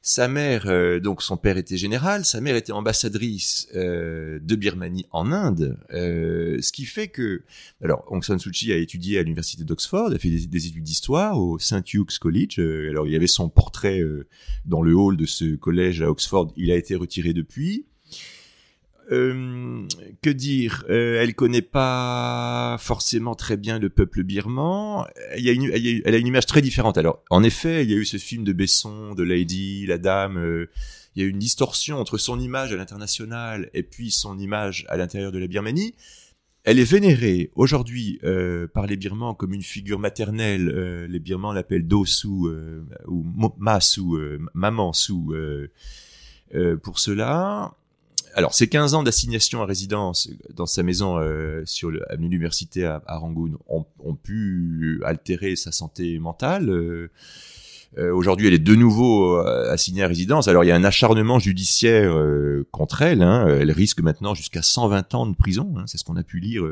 Sa 0.00 0.28
mère, 0.28 0.68
euh, 0.68 1.00
donc 1.00 1.22
son 1.22 1.36
père 1.36 1.58
était 1.58 1.76
général, 1.76 2.24
sa 2.24 2.40
mère 2.40 2.56
était 2.56 2.72
ambassadrice 2.72 3.68
de 3.74 4.54
Birmanie 4.56 5.06
en 5.10 5.32
Inde, 5.32 5.76
ce 5.90 6.72
qui 6.72 6.86
fait 6.86 7.08
que, 7.08 7.42
alors 7.82 8.04
Aung 8.06 8.22
San 8.22 8.38
Suu 8.38 8.52
Kyi 8.52 8.72
a 8.72 8.76
étudié 8.76 9.18
à 9.18 9.22
l'université 9.22 9.64
d'Oxford, 9.64 10.12
a 10.12 10.18
fait 10.18 10.30
des, 10.30 10.46
des 10.46 10.66
études 10.66 10.84
d'histoire 10.84 11.38
au 11.38 11.58
St 11.58 11.92
Hugh's 11.92 12.18
College. 12.18 12.58
alors 12.58 13.06
il 13.06 13.12
y 13.12 13.16
avait 13.16 13.26
son 13.26 13.50
portrait 13.50 14.00
dans 14.64 14.82
le 14.82 14.94
hall 14.94 15.16
de 15.16 15.26
ce 15.26 15.56
collège 15.56 16.00
à 16.00 16.10
Oxford, 16.10 16.52
il 16.56 16.70
a 16.70 16.76
été 16.76 16.94
retiré 16.94 17.34
depuis. 17.34 17.84
Euh, 19.10 19.86
que 20.22 20.30
dire? 20.30 20.84
Euh, 20.90 21.22
Elle 21.22 21.34
connaît 21.34 21.62
pas 21.62 22.76
forcément 22.78 23.34
très 23.34 23.56
bien 23.56 23.78
le 23.78 23.88
peuple 23.88 24.22
birman. 24.22 25.06
Elle 25.30 26.14
a 26.14 26.18
une 26.18 26.26
image 26.26 26.46
très 26.46 26.60
différente. 26.60 26.98
Alors, 26.98 27.22
en 27.30 27.42
effet, 27.42 27.84
il 27.84 27.90
y 27.90 27.94
a 27.94 27.96
eu 27.96 28.04
ce 28.04 28.18
film 28.18 28.44
de 28.44 28.52
Besson, 28.52 29.14
de 29.14 29.22
Lady, 29.22 29.86
la 29.86 29.98
dame. 29.98 30.36
Euh, 30.36 30.70
il 31.16 31.22
y 31.22 31.24
a 31.24 31.28
une 31.28 31.38
distorsion 31.38 31.98
entre 31.98 32.18
son 32.18 32.38
image 32.38 32.72
à 32.72 32.76
l'international 32.76 33.70
et 33.74 33.82
puis 33.82 34.10
son 34.10 34.38
image 34.38 34.84
à 34.88 34.96
l'intérieur 34.96 35.32
de 35.32 35.38
la 35.38 35.46
Birmanie. 35.46 35.94
Elle 36.64 36.78
est 36.78 36.84
vénérée 36.84 37.50
aujourd'hui 37.54 38.18
euh, 38.24 38.68
par 38.68 38.86
les 38.86 38.96
Birmans 38.96 39.34
comme 39.34 39.54
une 39.54 39.62
figure 39.62 39.98
maternelle. 39.98 40.68
Les 41.08 41.18
Birmans 41.18 41.52
l'appellent 41.52 41.86
Dosu 41.86 42.28
ou 43.06 43.24
Masu, 43.56 44.38
maman 44.52 44.92
sou. 44.92 45.34
pour 46.82 46.98
cela, 46.98 47.74
alors, 48.38 48.54
ces 48.54 48.68
15 48.68 48.94
ans 48.94 49.02
d'assignation 49.02 49.62
à 49.62 49.66
résidence 49.66 50.30
dans 50.54 50.66
sa 50.66 50.84
maison 50.84 51.18
euh, 51.18 51.62
sur 51.64 51.90
l'université 52.16 52.84
à, 52.84 53.02
à, 53.04 53.18
Rangoon 53.18 53.58
ont, 53.66 54.14
pu 54.14 55.02
altérer 55.04 55.56
sa 55.56 55.72
santé 55.72 56.20
mentale. 56.20 56.70
Euh, 56.70 57.10
euh 57.98 58.12
Aujourd'hui, 58.14 58.46
elle 58.46 58.54
est 58.54 58.60
de 58.60 58.76
nouveau 58.76 59.34
euh, 59.40 59.72
assignée 59.72 60.04
à 60.04 60.06
résidence. 60.06 60.46
Alors, 60.46 60.62
il 60.62 60.68
y 60.68 60.70
a 60.70 60.76
un 60.76 60.84
acharnement 60.84 61.40
judiciaire 61.40 62.14
contre 62.70 63.02
elle. 63.02 63.22
Hein. 63.22 63.48
Elle 63.48 63.72
risque 63.72 64.02
maintenant 64.02 64.34
jusqu'à 64.34 64.62
120 64.62 65.16
ans 65.16 65.26
de 65.26 65.34
prison. 65.34 65.74
Hein. 65.76 65.82
C'est 65.88 65.98
ce 65.98 66.04
qu'on 66.04 66.16
a 66.16 66.22
pu 66.22 66.38
lire 66.38 66.62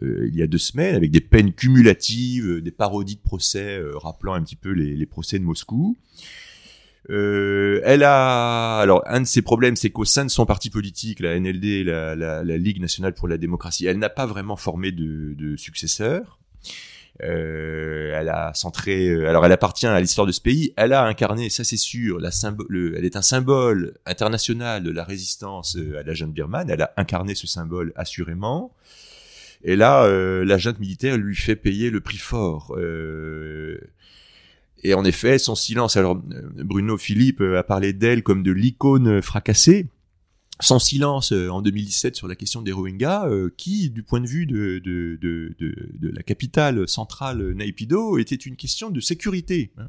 il 0.00 0.34
y 0.34 0.40
a 0.40 0.46
deux 0.46 0.56
semaines, 0.56 0.94
avec 0.94 1.10
des 1.10 1.20
peines 1.20 1.52
cumulatives, 1.52 2.62
des 2.62 2.70
parodies 2.70 3.16
de 3.16 3.20
procès 3.20 3.78
rappelant 3.96 4.32
un 4.32 4.42
petit 4.42 4.56
peu 4.56 4.70
les 4.70 5.06
procès 5.06 5.38
de 5.38 5.44
Moscou. 5.44 5.94
Euh, 7.10 7.80
elle 7.84 8.02
a 8.02 8.78
alors 8.78 9.02
un 9.06 9.20
de 9.20 9.26
ses 9.26 9.42
problèmes, 9.42 9.76
c'est 9.76 9.90
qu'au 9.90 10.04
sein 10.04 10.24
de 10.24 10.30
son 10.30 10.46
parti 10.46 10.70
politique, 10.70 11.20
la 11.20 11.38
NLD, 11.38 11.84
la, 11.84 12.42
Ligue 12.42 12.80
nationale 12.80 13.14
pour 13.14 13.28
la 13.28 13.38
démocratie, 13.38 13.86
elle 13.86 13.98
n'a 13.98 14.08
pas 14.08 14.26
vraiment 14.26 14.56
formé 14.56 14.92
de, 14.92 15.34
de 15.34 15.56
successeur. 15.56 16.38
Euh, 17.22 18.12
elle 18.14 18.28
a 18.28 18.52
centré, 18.52 19.08
euh, 19.08 19.28
alors 19.28 19.46
elle 19.46 19.52
appartient 19.52 19.86
à 19.86 20.00
l'histoire 20.00 20.26
de 20.26 20.32
ce 20.32 20.40
pays. 20.40 20.74
Elle 20.76 20.92
a 20.92 21.04
incarné, 21.04 21.48
ça 21.48 21.64
c'est 21.64 21.76
sûr, 21.76 22.18
la 22.18 22.30
symbole, 22.30 22.94
elle 22.96 23.04
est 23.04 23.16
un 23.16 23.22
symbole 23.22 23.94
international 24.04 24.82
de 24.82 24.90
la 24.90 25.04
résistance 25.04 25.76
euh, 25.76 25.98
à 25.98 26.02
la 26.02 26.12
junte 26.12 26.34
birmane. 26.34 26.68
Elle 26.68 26.82
a 26.82 26.92
incarné 26.96 27.34
ce 27.34 27.46
symbole 27.46 27.92
assurément. 27.96 28.74
Et 29.64 29.76
là, 29.76 30.04
euh, 30.04 30.44
la 30.44 30.58
junte 30.58 30.78
militaire 30.78 31.16
lui 31.16 31.34
fait 31.34 31.56
payer 31.56 31.90
le 31.90 32.00
prix 32.00 32.18
fort. 32.18 32.74
Euh, 32.76 33.80
et 34.86 34.94
en 34.94 35.04
effet, 35.04 35.38
son 35.38 35.56
silence. 35.56 35.96
Alors 35.96 36.14
Bruno 36.14 36.96
Philippe 36.96 37.40
a 37.40 37.64
parlé 37.64 37.92
d'elle 37.92 38.22
comme 38.22 38.44
de 38.44 38.52
l'icône 38.52 39.20
fracassée. 39.20 39.88
son 40.60 40.78
silence 40.78 41.32
euh, 41.32 41.48
en 41.48 41.60
2017 41.60 42.14
sur 42.14 42.28
la 42.28 42.36
question 42.36 42.62
des 42.62 42.70
Rohingyas, 42.70 43.26
euh, 43.26 43.52
qui, 43.56 43.90
du 43.90 44.04
point 44.04 44.20
de 44.20 44.28
vue 44.28 44.46
de, 44.46 44.80
la 46.00 46.22
capitale 46.22 46.86
centrale 46.86 47.52
Naïpido, 47.54 48.16
était 48.18 48.36
une 48.36 48.54
question 48.54 48.90
de 48.90 49.00
sécurité, 49.00 49.72
hein, 49.76 49.88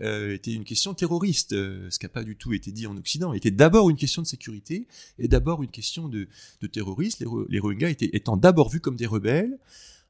euh, 0.00 0.34
était 0.34 0.52
une 0.52 0.64
question 0.64 0.92
terroriste, 0.92 1.52
ce 1.52 1.98
qui 1.98 2.04
n'a 2.04 2.10
pas 2.10 2.22
du 2.22 2.36
tout 2.36 2.52
été 2.52 2.70
dit 2.70 2.86
en 2.86 2.98
Occident, 2.98 3.32
était 3.32 3.50
d'abord 3.50 3.88
une 3.88 3.96
question 3.96 4.20
de 4.20 4.26
sécurité 4.26 4.86
et 5.18 5.26
d'abord 5.26 5.62
une 5.62 5.70
question 5.70 6.06
de, 6.06 6.28
de 6.60 6.66
terroristes, 6.66 7.20
les, 7.20 7.26
les 7.48 7.60
Rohingyas 7.60 7.88
étaient, 7.88 8.10
étant 8.12 8.36
d'abord 8.36 8.68
vus 8.68 8.80
comme 8.80 8.96
des 8.96 9.06
rebelles. 9.06 9.56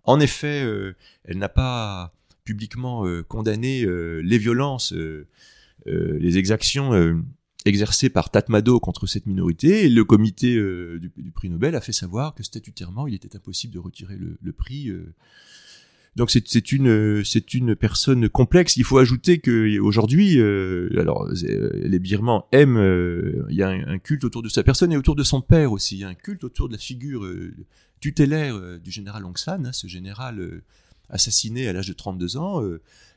En 0.02 0.18
effet, 0.18 0.66
elle 1.24 1.38
n'a 1.38 1.48
pas 1.48 2.12
publiquement 2.44 3.04
condamné 3.28 3.84
les 4.22 4.38
violences, 4.38 4.94
les 5.86 6.38
exactions 6.38 7.22
exercé 7.64 8.10
par 8.10 8.30
Tatmado 8.30 8.78
contre 8.80 9.06
cette 9.06 9.26
minorité, 9.26 9.88
le 9.88 10.04
comité 10.04 10.56
euh, 10.56 10.98
du, 10.98 11.30
prix 11.30 11.48
Nobel 11.48 11.74
a 11.74 11.80
fait 11.80 11.92
savoir 11.92 12.34
que 12.34 12.42
statutairement, 12.42 13.06
il 13.06 13.14
était 13.14 13.34
impossible 13.34 13.72
de 13.72 13.78
retirer 13.78 14.16
le, 14.16 14.52
prix. 14.52 14.90
Euh. 14.90 15.14
Donc 16.14 16.30
c'est 16.30 16.72
une 16.72 17.24
c'est 17.24 17.54
une 17.54 17.74
personne 17.74 18.28
complexe. 18.28 18.76
Il 18.76 18.84
faut 18.84 18.98
ajouter 18.98 19.38
que 19.38 19.78
aujourd'hui, 19.80 20.38
euh, 20.38 20.88
alors 20.98 21.28
les 21.32 21.98
Birmans 21.98 22.46
aiment, 22.52 22.78
il 23.48 23.56
y 23.56 23.62
a 23.62 23.70
un, 23.70 23.98
culte 23.98 24.24
autour 24.24 24.42
de 24.42 24.48
sa 24.48 24.62
personne 24.62 24.92
et 24.92 24.96
autour 24.96 25.16
de 25.16 25.24
son 25.24 25.40
père 25.40 25.72
aussi. 25.72 25.96
Il 25.96 26.00
y 26.00 26.04
a 26.04 26.08
un 26.08 26.14
culte 26.14 26.44
autour 26.44 26.68
de 26.68 26.74
la 26.74 26.78
figure 26.78 27.26
tutélaire 27.98 28.78
du 28.78 28.92
général 28.92 29.24
Aung 29.24 29.36
San, 29.36 29.66
hein, 29.66 29.72
ce 29.72 29.88
général 29.88 30.62
assassiné 31.10 31.68
à 31.68 31.72
l'âge 31.72 31.88
de 31.88 31.92
32 31.92 32.36
ans. 32.36 32.62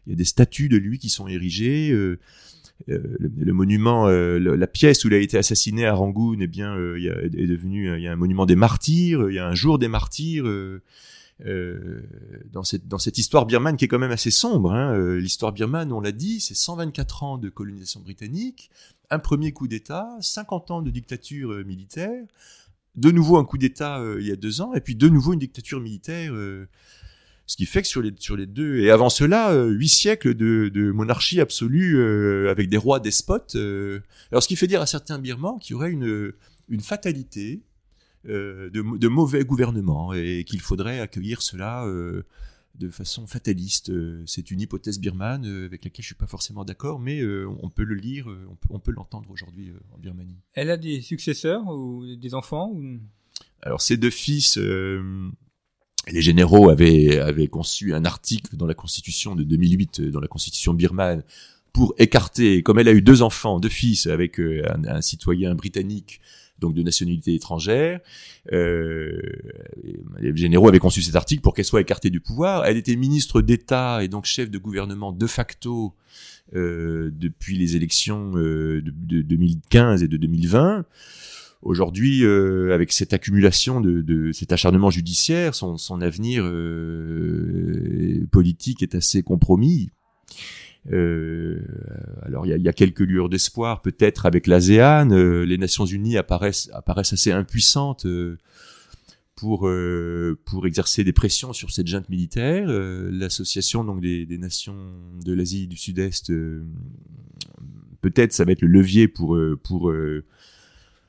il 0.05 0.09
y 0.09 0.13
a 0.13 0.15
des 0.15 0.25
statues 0.25 0.69
de 0.69 0.77
lui 0.77 0.99
qui 0.99 1.09
sont 1.09 1.27
érigées. 1.27 1.91
Euh, 2.89 3.17
le, 3.19 3.53
monument, 3.53 4.07
euh, 4.07 4.37
la 4.39 4.67
pièce 4.67 5.03
où 5.03 5.07
il 5.07 5.13
a 5.13 5.17
été 5.17 5.37
assassiné 5.37 5.85
à 5.85 5.93
Rangoon, 5.93 6.37
eh 6.39 6.47
bien, 6.47 6.75
euh, 6.75 6.99
il 6.99 7.39
est 7.39 7.47
devenu, 7.47 7.95
il 7.97 8.03
y 8.03 8.07
a 8.07 8.11
un 8.11 8.15
monument 8.15 8.45
des 8.45 8.55
martyrs, 8.55 9.29
il 9.29 9.35
y 9.35 9.39
a 9.39 9.47
un 9.47 9.55
jour 9.55 9.79
des 9.79 9.87
martyrs. 9.87 10.45
Euh, 11.45 12.01
dans 12.51 12.63
cette 12.63 12.87
dans 12.87 12.97
cette 12.97 13.19
histoire 13.19 13.45
birmane 13.45 13.77
qui 13.77 13.85
est 13.85 13.87
quand 13.87 13.99
même 13.99 14.11
assez 14.11 14.31
sombre. 14.31 14.71
Hein. 14.71 15.17
L'histoire 15.17 15.51
birmane, 15.51 15.91
on 15.91 16.01
l'a 16.01 16.11
dit, 16.11 16.39
c'est 16.39 16.55
124 16.55 17.23
ans 17.23 17.37
de 17.37 17.49
colonisation 17.49 17.99
britannique, 17.99 18.71
un 19.11 19.19
premier 19.19 19.51
coup 19.51 19.67
d'État, 19.67 20.09
50 20.19 20.71
ans 20.71 20.81
de 20.81 20.89
dictature 20.89 21.63
militaire, 21.63 22.23
de 22.95 23.11
nouveau 23.11 23.37
un 23.37 23.45
coup 23.45 23.59
d'État 23.59 24.03
il 24.19 24.25
y 24.25 24.31
a 24.31 24.35
deux 24.35 24.61
ans, 24.61 24.73
et 24.73 24.81
puis 24.81 24.95
de 24.95 25.09
nouveau 25.09 25.33
une 25.33 25.39
dictature 25.39 25.79
militaire 25.79 26.33
ce 27.47 27.55
qui 27.55 27.65
fait 27.65 27.81
que 27.81 27.87
sur 27.87 28.01
les, 28.01 28.13
sur 28.19 28.35
les 28.35 28.45
deux, 28.45 28.79
et 28.79 28.91
avant 28.91 29.09
cela, 29.09 29.51
euh, 29.51 29.69
huit 29.69 29.87
siècles 29.87 30.35
de, 30.35 30.69
de 30.71 30.91
monarchie 30.91 31.39
absolue 31.39 31.97
euh, 31.97 32.51
avec 32.51 32.69
des 32.69 32.75
rois 32.75 32.99
despotes. 32.99 33.55
Euh. 33.55 34.01
alors 34.31 34.43
ce 34.43 34.49
qui 34.49 34.57
fait 34.57 34.67
dire 34.67 34.81
à 34.81 34.85
certains 34.85 35.17
Birmans 35.17 35.57
qu'il 35.57 35.71
y 35.71 35.75
aurait 35.75 35.91
une, 35.91 36.33
une 36.67 36.81
fatalité 36.81 37.63
de, 38.25 38.69
de, 38.73 39.07
mauvais 39.07 39.45
gouvernement 39.45 40.11
et 40.11 40.43
qu'il 40.45 40.59
faudrait 40.59 40.99
accueillir 40.99 41.41
cela 41.41 41.85
de 42.75 42.89
façon 42.89 43.25
fataliste. 43.25 43.89
C'est 44.25 44.51
une 44.51 44.59
hypothèse 44.59 44.99
birmane 44.99 45.45
avec 45.45 45.85
laquelle 45.85 46.03
je 46.03 46.07
suis 46.07 46.15
pas 46.15 46.27
forcément 46.27 46.65
d'accord, 46.65 46.99
mais 46.99 47.23
on 47.23 47.69
peut 47.69 47.85
le 47.85 47.95
lire, 47.95 48.27
on 48.49 48.55
peut, 48.55 48.67
on 48.71 48.79
peut 48.79 48.91
l'entendre 48.91 49.31
aujourd'hui 49.31 49.71
en 49.93 49.97
Birmanie. 49.97 50.41
Elle 50.55 50.71
a 50.71 50.75
des 50.75 50.99
successeurs 50.99 51.65
ou 51.67 52.05
des 52.17 52.33
enfants 52.33 52.69
ou... 52.73 52.99
Alors 53.61 53.79
ces 53.79 53.95
deux 53.95 54.09
fils 54.09 54.59
les 56.11 56.21
généraux 56.21 56.69
avaient, 56.69 57.47
conçu 57.49 57.93
un 57.93 58.05
article 58.05 58.55
dans 58.55 58.65
la 58.65 58.73
constitution 58.73 59.35
de 59.35 59.43
2008, 59.43 60.01
dans 60.01 60.19
la 60.19 60.27
constitution 60.27 60.73
birmane, 60.73 61.23
pour 61.73 61.93
écarter, 61.97 62.63
comme 62.63 62.79
elle 62.79 62.87
a 62.87 62.93
eu 62.93 63.01
deux 63.01 63.21
enfants, 63.21 63.59
deux 63.59 63.69
fils 63.69 64.07
avec 64.07 64.39
euh, 64.39 64.63
un, 64.87 65.01
citoyen 65.01 65.53
britannique, 65.53 66.21
donc 66.59 66.73
de 66.73 66.81
nationalité 66.81 67.35
étrangère, 67.35 67.99
euh, 68.51 69.19
les 70.19 70.35
généraux 70.35 70.67
avaient 70.69 70.79
conçu 70.79 71.03
cet 71.03 71.15
article 71.15 71.41
pour 71.41 71.53
qu'elle 71.53 71.65
soit 71.65 71.81
écartée 71.81 72.09
du 72.09 72.19
pouvoir. 72.19 72.65
Elle 72.65 72.77
était 72.77 72.95
ministre 72.95 73.41
d'État 73.41 74.03
et 74.03 74.07
donc 74.07 74.25
chef 74.25 74.49
de 74.49 74.57
gouvernement 74.57 75.11
de 75.11 75.27
facto 75.27 75.93
euh, 76.55 77.11
depuis 77.13 77.57
les 77.57 77.75
élections 77.75 78.31
euh, 78.35 78.81
de 78.81 79.21
2015 79.21 80.01
et 80.01 80.07
de 80.07 80.17
2020. 80.17 80.85
Aujourd'hui, 81.61 82.23
euh, 82.23 82.73
avec 82.73 82.91
cette 82.91 83.13
accumulation 83.13 83.81
de, 83.81 84.01
de, 84.01 84.31
cet 84.31 84.51
acharnement 84.51 84.91
judiciaire, 84.91 85.55
son, 85.55 85.77
son 85.77 86.01
avenir 86.01 86.43
euh, 86.45 88.27
politique 88.31 88.83
est 88.83 88.95
assez 88.95 89.23
compromis. 89.23 89.89
Euh, 90.91 91.59
alors 92.21 92.45
il 92.45 92.49
y 92.49 92.53
a, 92.53 92.57
y 92.57 92.69
a, 92.69 92.73
quelques 92.73 93.01
lueurs 93.01 93.27
d'espoir 93.27 93.81
peut-être 93.81 94.25
avec 94.25 94.47
l'ASEAN. 94.47 95.11
Euh, 95.11 95.43
les 95.45 95.57
Nations 95.57 95.85
Unies 95.85 96.17
apparaissent, 96.17 96.69
apparaissent 96.73 97.13
assez 97.13 97.31
impuissantes 97.31 98.05
euh, 98.05 98.37
pour 99.35 99.69
pour 100.45 100.65
exercer 100.65 101.03
des 101.03 101.13
pressions 101.13 101.53
sur 101.53 101.69
cette 101.69 101.85
junte 101.85 102.09
militaire. 102.09 102.67
L'association 102.67 103.83
donc 103.83 104.01
des, 104.01 104.25
des, 104.25 104.39
nations 104.39 104.75
de 105.23 105.31
l'Asie 105.31 105.67
du 105.67 105.77
Sud-Est, 105.77 106.33
peut-être 108.01 108.33
ça 108.33 108.45
va 108.45 108.53
être 108.53 108.63
le 108.63 108.67
levier 108.67 109.07
pour 109.07 109.37
pour 109.61 109.93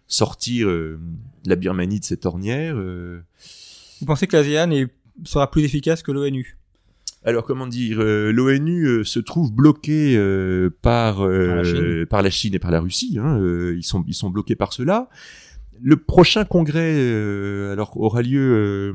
sortir 0.09 0.69
euh, 0.69 0.99
la 1.45 1.55
Birmanie 1.55 2.01
de 2.01 2.05
cette 2.05 2.27
ornière. 2.27 2.75
Euh. 2.77 3.21
Vous 4.01 4.07
pensez 4.07 4.27
que 4.27 4.37
l'ASEAN 4.37 4.89
sera 5.25 5.51
plus 5.51 5.63
efficace 5.63 6.03
que 6.03 6.11
l'ONU 6.11 6.57
alors 7.25 7.45
comment 7.45 7.67
dire, 7.67 7.99
euh, 8.01 8.31
l'ONU 8.31 9.05
se 9.05 9.19
trouve 9.19 9.53
bloqué 9.53 10.17
par 10.83 11.17
par 12.09 12.23
la, 12.23 12.31
Chine 12.31 12.55
et 12.55 12.61
par 12.61 12.71
la 12.71 12.81
Russie. 12.81 13.19
Hein, 13.21 13.41
ils 13.77 13.83
sont 13.83 14.05
ils 14.07 14.15
sont 14.15 14.31
bloqués 14.31 14.55
par 14.55 14.73
cela. 14.73 15.09
Le 15.83 15.97
prochain 15.97 16.45
congrès 16.45 16.95
alors 17.73 18.01
aura 18.01 18.23
lieu 18.23 18.93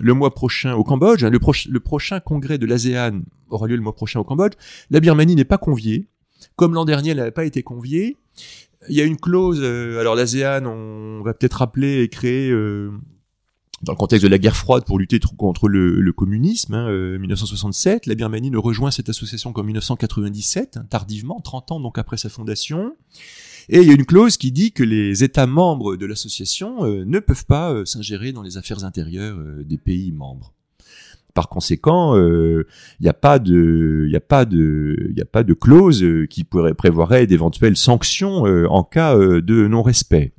le 0.00 0.14
mois 0.14 0.32
prochain 0.34 0.74
au 0.74 0.84
Cambodge. 0.84 1.24
Hein, 1.24 1.30
le, 1.30 1.40
le 1.68 1.80
prochain 1.80 2.20
congrès 2.20 2.58
de 2.58 2.64
l'ASEAN 2.64 3.22
aura 3.50 3.66
lieu 3.66 3.74
le 3.74 3.82
mois 3.82 3.94
prochain 3.94 4.20
au 4.20 4.24
Cambodge. 4.24 4.54
La 4.90 5.00
Birmanie 5.00 5.34
n'est 5.34 5.44
pas 5.44 5.58
conviée, 5.58 6.06
comme 6.54 6.74
l'an 6.74 6.84
dernier 6.84 7.10
elle 7.10 7.16
n'avait 7.16 7.32
pas 7.32 7.44
été 7.44 7.64
conviée. 7.64 8.16
Il 8.88 8.96
y 8.96 9.00
a 9.00 9.04
une 9.04 9.16
clause, 9.16 9.60
euh, 9.62 10.00
alors 10.00 10.14
l'ASEAN, 10.14 10.66
on 10.66 11.22
va 11.22 11.34
peut-être 11.34 11.54
rappeler 11.54 12.02
et 12.02 12.08
créer 12.08 12.50
euh, 12.50 12.90
dans 13.82 13.92
le 13.92 13.96
contexte 13.96 14.24
de 14.24 14.28
la 14.28 14.38
guerre 14.38 14.56
froide 14.56 14.84
pour 14.84 14.98
lutter 14.98 15.18
contre 15.36 15.68
le, 15.68 16.12
communisme, 16.12 16.74
hein, 16.74 17.18
1967. 17.18 18.06
Euh, 18.06 18.10
la 18.10 18.14
Birmanie 18.14 18.50
ne 18.50 18.58
rejoint 18.58 18.90
cette 18.90 19.08
association 19.08 19.52
qu'en 19.52 19.62
1997, 19.62 20.76
hein, 20.76 20.86
tardivement, 20.90 21.40
30 21.40 21.72
ans 21.72 21.80
donc 21.80 21.98
après 21.98 22.16
sa 22.16 22.28
fondation. 22.28 22.94
Et 23.70 23.80
il 23.80 23.88
y 23.88 23.90
a 23.90 23.94
une 23.94 24.04
clause 24.04 24.36
qui 24.36 24.52
dit 24.52 24.72
que 24.72 24.82
les 24.82 25.24
États 25.24 25.46
membres 25.46 25.96
de 25.96 26.04
l'association 26.04 26.84
ne 26.84 27.18
peuvent 27.18 27.46
pas 27.46 27.86
s'ingérer 27.86 28.32
dans 28.32 28.42
les 28.42 28.58
affaires 28.58 28.84
intérieures 28.84 29.38
des 29.64 29.78
pays 29.78 30.12
membres. 30.12 30.52
Par 31.34 31.48
conséquent, 31.48 32.14
il 32.14 32.22
euh, 32.22 32.68
n'y 33.00 33.08
a 33.08 33.12
pas 33.12 33.40
de, 33.40 34.06
il 34.08 35.54
clause 35.56 36.04
euh, 36.04 36.26
qui 36.26 36.44
pourrait 36.44 36.74
prévoirait 36.74 37.26
d'éventuelles 37.26 37.76
sanctions 37.76 38.46
euh, 38.46 38.66
en 38.68 38.84
cas 38.84 39.16
de 39.16 39.66
non-respect. 39.66 40.32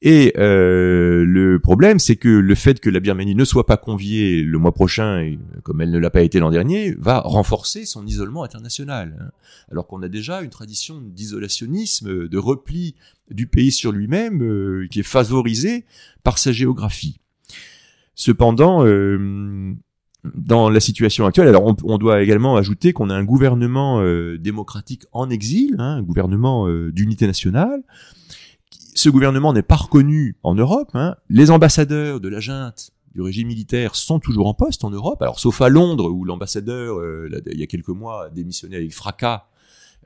Et 0.00 0.32
le 0.36 1.58
problème, 1.60 1.98
c'est 1.98 2.14
que 2.14 2.28
le 2.28 2.54
fait 2.54 2.78
que 2.78 2.88
la 2.88 3.00
Birmanie 3.00 3.34
ne 3.34 3.44
soit 3.44 3.66
pas 3.66 3.76
conviée 3.76 4.44
le 4.44 4.56
mois 4.58 4.72
prochain, 4.72 5.36
comme 5.64 5.80
elle 5.80 5.90
ne 5.90 5.98
l'a 5.98 6.10
pas 6.10 6.22
été 6.22 6.38
l'an 6.38 6.50
dernier, 6.50 6.94
va 6.96 7.18
renforcer 7.18 7.84
son 7.84 8.06
isolement 8.06 8.44
international. 8.44 9.16
Hein. 9.20 9.30
Alors 9.72 9.88
qu'on 9.88 10.00
a 10.02 10.08
déjà 10.08 10.42
une 10.42 10.50
tradition 10.50 11.00
d'isolationnisme, 11.00 12.28
de 12.28 12.38
repli 12.38 12.94
du 13.28 13.48
pays 13.48 13.72
sur 13.72 13.90
lui-même, 13.90 14.86
qui 14.88 15.00
est 15.00 15.02
favorisée 15.02 15.84
par 16.22 16.38
sa 16.38 16.52
géographie. 16.52 17.18
Cependant, 18.14 18.84
dans 20.24 20.68
la 20.68 20.80
situation 20.80 21.26
actuelle, 21.26 21.48
alors 21.48 21.74
on, 21.84 21.98
doit 21.98 22.22
également 22.22 22.56
ajouter 22.56 22.92
qu'on 22.92 23.08
a 23.10 23.14
un 23.14 23.24
gouvernement 23.24 24.00
euh, 24.00 24.36
démocratique 24.36 25.04
en 25.12 25.30
exil, 25.30 25.76
hein, 25.78 25.96
un 25.96 26.02
gouvernement 26.02 26.66
euh, 26.66 26.90
d'unité 26.90 27.26
nationale. 27.26 27.82
Ce 28.94 29.08
gouvernement 29.08 29.52
n'est 29.52 29.62
pas 29.62 29.76
reconnu 29.76 30.36
en 30.42 30.54
Europe. 30.54 30.90
Hein. 30.94 31.14
Les 31.28 31.50
ambassadeurs 31.50 32.20
de 32.20 32.28
la 32.28 32.40
junte 32.40 32.90
du 33.14 33.22
régime 33.22 33.48
militaire 33.48 33.94
sont 33.94 34.18
toujours 34.18 34.48
en 34.48 34.54
poste 34.54 34.84
en 34.84 34.90
Europe, 34.90 35.22
alors 35.22 35.38
sauf 35.38 35.60
à 35.62 35.68
Londres 35.68 36.10
où 36.10 36.24
l'ambassadeur, 36.24 36.98
euh, 36.98 37.30
il 37.46 37.58
y 37.58 37.62
a 37.62 37.66
quelques 37.66 37.88
mois, 37.88 38.26
a 38.26 38.30
démissionné 38.30 38.76
avec 38.76 38.92
fracas. 38.92 39.46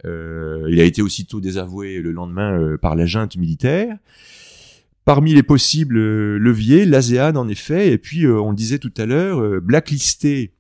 il 0.04 0.80
a 0.80 0.84
été 0.84 1.00
aussitôt 1.00 1.40
désavoué 1.40 2.00
le 2.00 2.12
lendemain 2.12 2.76
par 2.80 2.96
la 2.96 3.06
junte 3.06 3.36
militaire. 3.36 3.96
Parmi 5.04 5.34
les 5.34 5.42
possibles 5.42 5.98
euh, 5.98 6.38
leviers, 6.38 6.84
l'ASEAN 6.84 7.34
en 7.34 7.48
effet, 7.48 7.92
et 7.92 7.98
puis 7.98 8.24
euh, 8.24 8.40
on 8.40 8.52
disait 8.52 8.78
tout 8.78 8.92
à 8.96 9.04
l'heure, 9.04 9.40
euh, 9.40 9.60
blacklister 9.60 10.52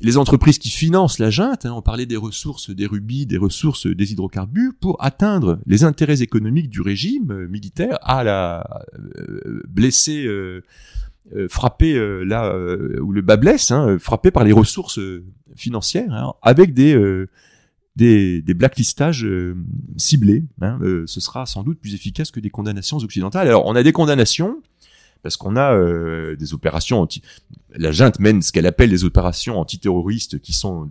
les 0.00 0.16
entreprises 0.16 0.58
qui 0.58 0.70
financent 0.70 1.18
la 1.18 1.30
junte, 1.30 1.66
hein, 1.66 1.72
on 1.74 1.82
parlait 1.82 2.06
des 2.06 2.16
ressources 2.16 2.70
des 2.70 2.86
rubis, 2.86 3.26
des 3.26 3.38
ressources 3.38 3.86
des 3.86 4.12
hydrocarbures, 4.12 4.72
pour 4.80 4.96
atteindre 5.02 5.58
les 5.66 5.82
intérêts 5.82 6.22
économiques 6.22 6.70
du 6.70 6.80
régime 6.80 7.46
militaire, 7.46 7.98
à 8.02 8.24
la 8.24 8.84
blesser, 9.68 10.28
frapper 11.48 12.24
là 12.24 12.52
où 13.00 13.12
le 13.12 13.20
bas 13.20 13.36
blesse, 13.36 13.70
hein, 13.70 13.96
par 14.34 14.42
les 14.42 14.50
ressources 14.50 14.98
financières, 15.54 16.12
hein, 16.12 16.32
avec 16.42 16.74
des 16.74 16.96
des, 17.96 18.42
blacklistages 18.54 19.26
ciblés. 19.96 20.44
Hein, 20.60 20.78
ce 21.06 21.20
sera 21.20 21.46
sans 21.46 21.62
doute 21.62 21.78
plus 21.80 21.94
efficace 21.94 22.30
que 22.30 22.40
des 22.40 22.50
condamnations 22.50 22.98
occidentales. 22.98 23.48
Alors, 23.48 23.66
on 23.66 23.76
a 23.76 23.82
des 23.82 23.92
condamnations 23.92 24.62
parce 25.22 25.36
qu'on 25.36 25.56
a 25.56 26.34
des 26.34 26.54
opérations 26.54 27.00
anti. 27.00 27.22
La 27.74 27.92
junte 27.92 28.18
mène 28.18 28.42
ce 28.42 28.50
qu'elle 28.52 28.66
appelle 28.66 28.90
des 28.90 29.04
opérations 29.04 29.58
antiterroristes 29.58 30.40
qui 30.40 30.52
sont 30.52 30.88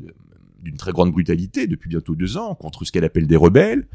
d'une 0.62 0.78
très 0.78 0.92
grande 0.92 1.12
brutalité 1.12 1.68
depuis 1.68 1.90
bientôt 1.90 2.16
deux 2.16 2.38
ans 2.38 2.56
contre 2.56 2.86
ce 2.86 2.92
qu'elle 2.92 3.04
appelle 3.04 3.28
des 3.28 3.36
rebelles. 3.36 3.88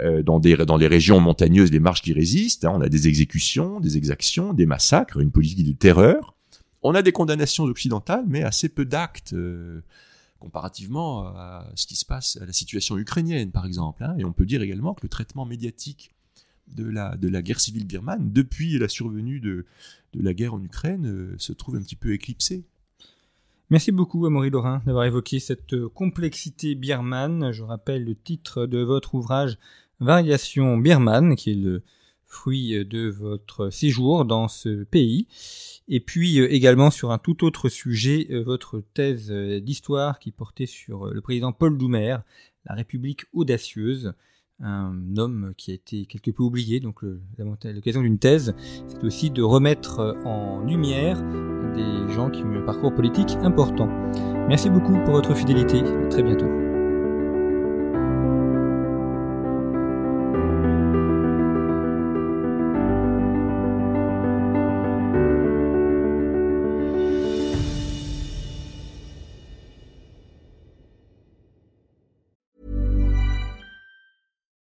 Euh, 0.00 0.22
dans, 0.22 0.38
des, 0.38 0.54
dans 0.54 0.76
les 0.76 0.86
régions 0.86 1.18
montagneuses, 1.18 1.70
des 1.70 1.80
marches 1.80 2.02
qui 2.02 2.12
résistent. 2.12 2.66
Hein. 2.66 2.72
on 2.74 2.80
a 2.82 2.88
des 2.88 3.08
exécutions, 3.08 3.80
des 3.80 3.96
exactions, 3.96 4.52
des 4.52 4.66
massacres, 4.66 5.18
une 5.18 5.30
politique 5.30 5.66
de 5.66 5.72
terreur. 5.72 6.36
On 6.82 6.94
a 6.94 7.02
des 7.02 7.10
condamnations 7.10 7.64
occidentales, 7.64 8.24
mais 8.28 8.44
assez 8.44 8.68
peu 8.68 8.84
d'actes 8.84 9.32
euh, 9.32 9.80
comparativement 10.38 11.26
à 11.26 11.70
ce 11.74 11.86
qui 11.86 11.96
se 11.96 12.04
passe 12.04 12.38
à 12.40 12.46
la 12.46 12.52
situation 12.52 12.96
ukrainienne, 12.98 13.50
par 13.50 13.66
exemple. 13.66 14.04
Hein. 14.04 14.14
Et 14.18 14.24
on 14.24 14.32
peut 14.32 14.46
dire 14.46 14.62
également 14.62 14.94
que 14.94 15.02
le 15.02 15.08
traitement 15.08 15.44
médiatique 15.44 16.14
de 16.68 16.84
la, 16.84 17.16
de 17.16 17.28
la 17.28 17.42
guerre 17.42 17.60
civile 17.60 17.86
birmane, 17.86 18.32
depuis 18.32 18.78
la 18.78 18.88
survenue 18.88 19.40
de, 19.40 19.66
de 20.14 20.22
la 20.22 20.34
guerre 20.34 20.54
en 20.54 20.62
Ukraine, 20.62 21.06
euh, 21.06 21.34
se 21.38 21.52
trouve 21.52 21.76
un 21.76 21.82
petit 21.82 21.96
peu 21.96 22.12
éclipsé. 22.12 22.64
Merci 23.70 23.92
beaucoup, 23.92 24.24
Amaury 24.24 24.50
Laurin, 24.50 24.80
d'avoir 24.86 25.04
évoqué 25.04 25.40
cette 25.40 25.86
complexité 25.88 26.74
birmane. 26.74 27.52
Je 27.52 27.62
rappelle 27.62 28.04
le 28.04 28.14
titre 28.14 28.66
de 28.66 28.78
votre 28.78 29.14
ouvrage 29.14 29.58
Variation 30.00 30.78
birmane, 30.78 31.34
qui 31.34 31.50
est 31.50 31.56
le 31.56 31.82
fruit 32.24 32.84
de 32.86 33.08
votre 33.08 33.70
séjour 33.70 34.24
dans 34.24 34.46
ce 34.46 34.84
pays. 34.84 35.26
Et 35.88 36.00
puis 36.00 36.38
euh, 36.38 36.52
également 36.52 36.90
sur 36.90 37.10
un 37.10 37.18
tout 37.18 37.44
autre 37.44 37.68
sujet, 37.68 38.26
euh, 38.30 38.42
votre 38.42 38.82
thèse 38.94 39.30
euh, 39.30 39.60
d'histoire 39.60 40.18
qui 40.18 40.30
portait 40.30 40.66
sur 40.66 41.06
le 41.06 41.20
président 41.20 41.52
Paul 41.52 41.78
Doumer, 41.78 42.18
la 42.66 42.74
République 42.74 43.24
audacieuse, 43.32 44.12
un 44.60 45.16
homme 45.16 45.54
qui 45.56 45.70
a 45.70 45.74
été 45.74 46.04
quelque 46.04 46.32
peu 46.32 46.42
oublié. 46.42 46.80
Donc 46.80 47.02
l'occasion 47.38 48.02
d'une 48.02 48.18
thèse, 48.18 48.56
c'est 48.88 49.04
aussi 49.04 49.30
de 49.30 49.40
remettre 49.40 50.16
en 50.24 50.64
lumière 50.64 51.22
des 51.74 52.12
gens 52.12 52.28
qui 52.28 52.42
ont 52.42 52.52
eu 52.52 52.58
un 52.58 52.66
parcours 52.66 52.92
politique 52.92 53.30
important. 53.42 53.86
Merci 54.48 54.68
beaucoup 54.68 54.98
pour 55.04 55.14
votre 55.14 55.34
fidélité. 55.36 55.80
Très 56.10 56.24
bientôt. 56.24 56.67